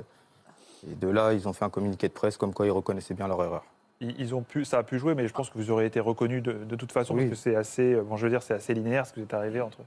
[0.90, 3.28] Et de là, ils ont fait un communiqué de presse comme quoi ils reconnaissaient bien
[3.28, 3.64] leur erreur.
[4.02, 6.42] Ils ont pu, ça a pu jouer, mais je pense que vous aurez été reconnu
[6.42, 7.28] de, de toute façon, Oui.
[7.28, 9.24] parce que c'est assez, euh, bon, je veux dire, c'est assez linéaire ce que vous
[9.26, 9.86] êtes arrivé entre eux.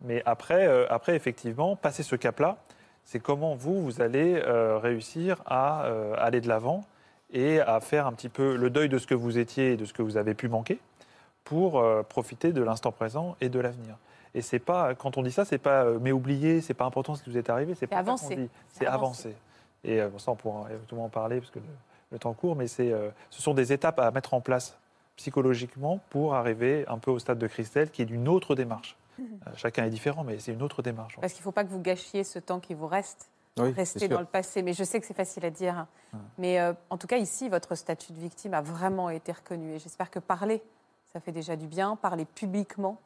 [0.00, 2.56] Mais après, euh, après effectivement, passer ce cap-là,
[3.04, 6.84] c'est comment vous, vous allez euh, réussir à euh, aller de l'avant
[7.32, 9.84] et à faire un petit peu le deuil de ce que vous étiez et de
[9.84, 10.78] ce que vous avez pu manquer
[11.44, 13.96] pour euh, profiter de l'instant présent et de l'avenir.
[14.34, 17.22] Et c'est pas, quand on dit ça, c'est pas mais oublier, c'est pas important ce
[17.22, 18.48] qui vous est arrivé, c'est pas avancer.
[18.70, 19.34] C'est avancer.
[19.84, 21.64] Et bon, ça, on pourra éventuellement en parler parce que le,
[22.12, 22.94] le temps court, mais c'est,
[23.28, 24.78] ce sont des étapes à mettre en place
[25.16, 28.96] psychologiquement pour arriver un peu au stade de Christelle, qui est d'une autre démarche.
[29.46, 31.16] Euh, chacun est différent, mais c'est une autre démarche.
[31.20, 33.28] Parce qu'il ne faut pas que vous gâchiez ce temps qui vous reste.
[33.58, 34.62] Oui, rester dans le passé.
[34.62, 35.76] Mais je sais que c'est facile à dire.
[35.76, 35.88] hein.
[36.38, 39.72] Mais euh, en tout cas, ici, votre statut de victime a vraiment été reconnu.
[39.74, 40.62] Et j'espère que parler,
[41.12, 42.98] ça fait déjà du bien, parler publiquement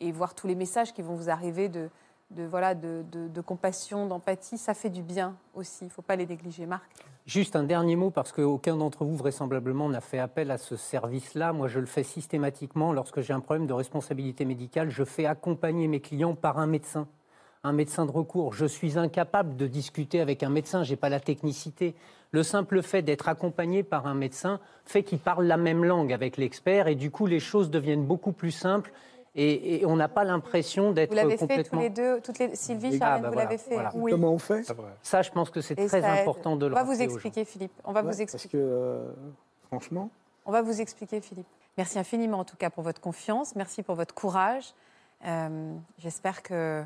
[0.00, 1.88] et voir tous les messages qui vont vous arriver de,
[2.30, 5.84] de, voilà, de, de- compassion, d'empathie, ça fait du bien aussi.
[5.84, 6.90] Il ne faut pas les négliger, Marc.
[7.24, 11.52] Juste un dernier mot, parce qu'aucun d'entre vous, vraisemblablement, n'a fait appel à ce service-là.
[11.52, 12.92] Moi, je le fais systématiquement.
[12.92, 17.06] Lorsque j'ai un problème de responsabilité médicale, je fais accompagner mes clients par un médecin,
[17.62, 18.52] un médecin de recours.
[18.52, 21.94] Je suis incapable de discuter avec un médecin, je n'ai pas la technicité.
[22.32, 26.36] Le simple fait d'être accompagné par un médecin fait qu'il parle la même langue avec
[26.36, 28.92] l'expert, et du coup, les choses deviennent beaucoup plus simples.
[29.38, 31.80] Et, et on n'a pas l'impression d'être Vous l'avez fait tous complètement...
[31.80, 32.56] les deux, toutes les...
[32.56, 33.90] Sylvie, Ah, Charlène, bah vous voilà, l'avez fait voilà.
[33.94, 34.10] Oui.
[34.12, 34.62] Comment on fait.
[35.02, 37.72] Ça, je pense que c'est très ça important de le On va vous expliquer, Philippe.
[37.84, 38.56] On va Ouais, vous Parce expliquer.
[38.56, 39.10] que, euh,
[39.66, 40.08] franchement,
[40.46, 41.46] On va vous expliquer, Philippe.
[41.76, 43.54] Merci infiniment, en tout cas, pour votre confiance.
[43.56, 44.72] Merci pour votre courage.
[45.26, 46.82] Euh, J'espère que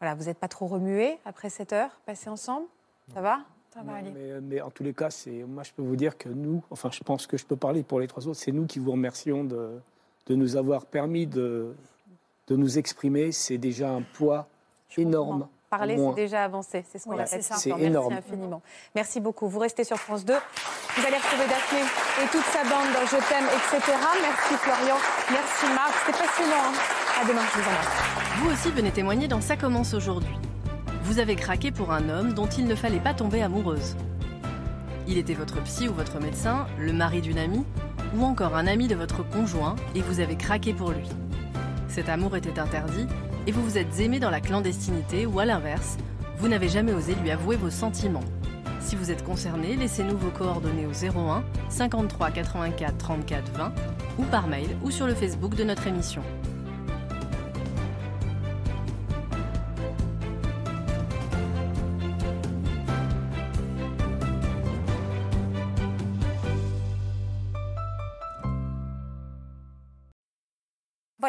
[0.00, 2.66] voilà, vous n'êtes pas trop remués après cette heure passée ensemble.
[3.12, 3.40] Ça va?
[3.74, 4.10] Ça va aller.
[4.10, 6.88] mais- mais en tous les cas, c'est moi je peux vous dire que nous, enfin
[6.90, 9.44] je pense que je peux parler pour les trois autres, c'est nous qui vous remercions
[9.44, 9.78] de,
[10.30, 11.74] de nous avoir permis de,
[12.46, 13.32] de nous exprimer.
[13.32, 14.46] C'est déjà un poids
[14.96, 15.48] énorme.
[15.68, 16.84] Parler, c'est déjà avancé.
[16.90, 17.54] C'est ce qu'on Voilà, appelle ça.
[17.54, 18.12] Merci énorme.
[18.12, 18.62] infiniment.
[18.94, 19.48] Merci beaucoup.
[19.48, 20.32] Vous restez sur France 2.
[20.34, 23.92] Vous allez retrouver Daphné et toute sa bande dans Je t'aime, etc.
[24.22, 24.96] Merci Florian.
[25.32, 25.92] Merci Marc.
[26.06, 26.64] C'était passionnant.
[26.64, 27.20] hein.
[27.20, 27.42] À demain.
[27.52, 28.38] Je vous embrasse.
[28.38, 30.34] Vous aussi venez témoigner dans Ça commence aujourd'hui.
[31.02, 33.96] Vous avez craqué pour un homme dont il ne fallait pas tomber amoureuse.
[35.10, 37.64] Il était votre psy ou votre médecin, le mari d'une amie,
[38.16, 41.08] ou encore un ami de votre conjoint, et vous avez craqué pour lui.
[41.88, 43.08] Cet amour était interdit,
[43.48, 45.98] et vous vous êtes aimé dans la clandestinité, ou à l'inverse,
[46.38, 48.24] Vous n'avez jamais osé lui avouer vos sentiments.
[48.78, 53.72] Si vous êtes concerné, laissez-nous vos coordonnées au 01 53 84 34 20
[54.18, 56.22] ou par mail ou sur le Facebook de notre émission.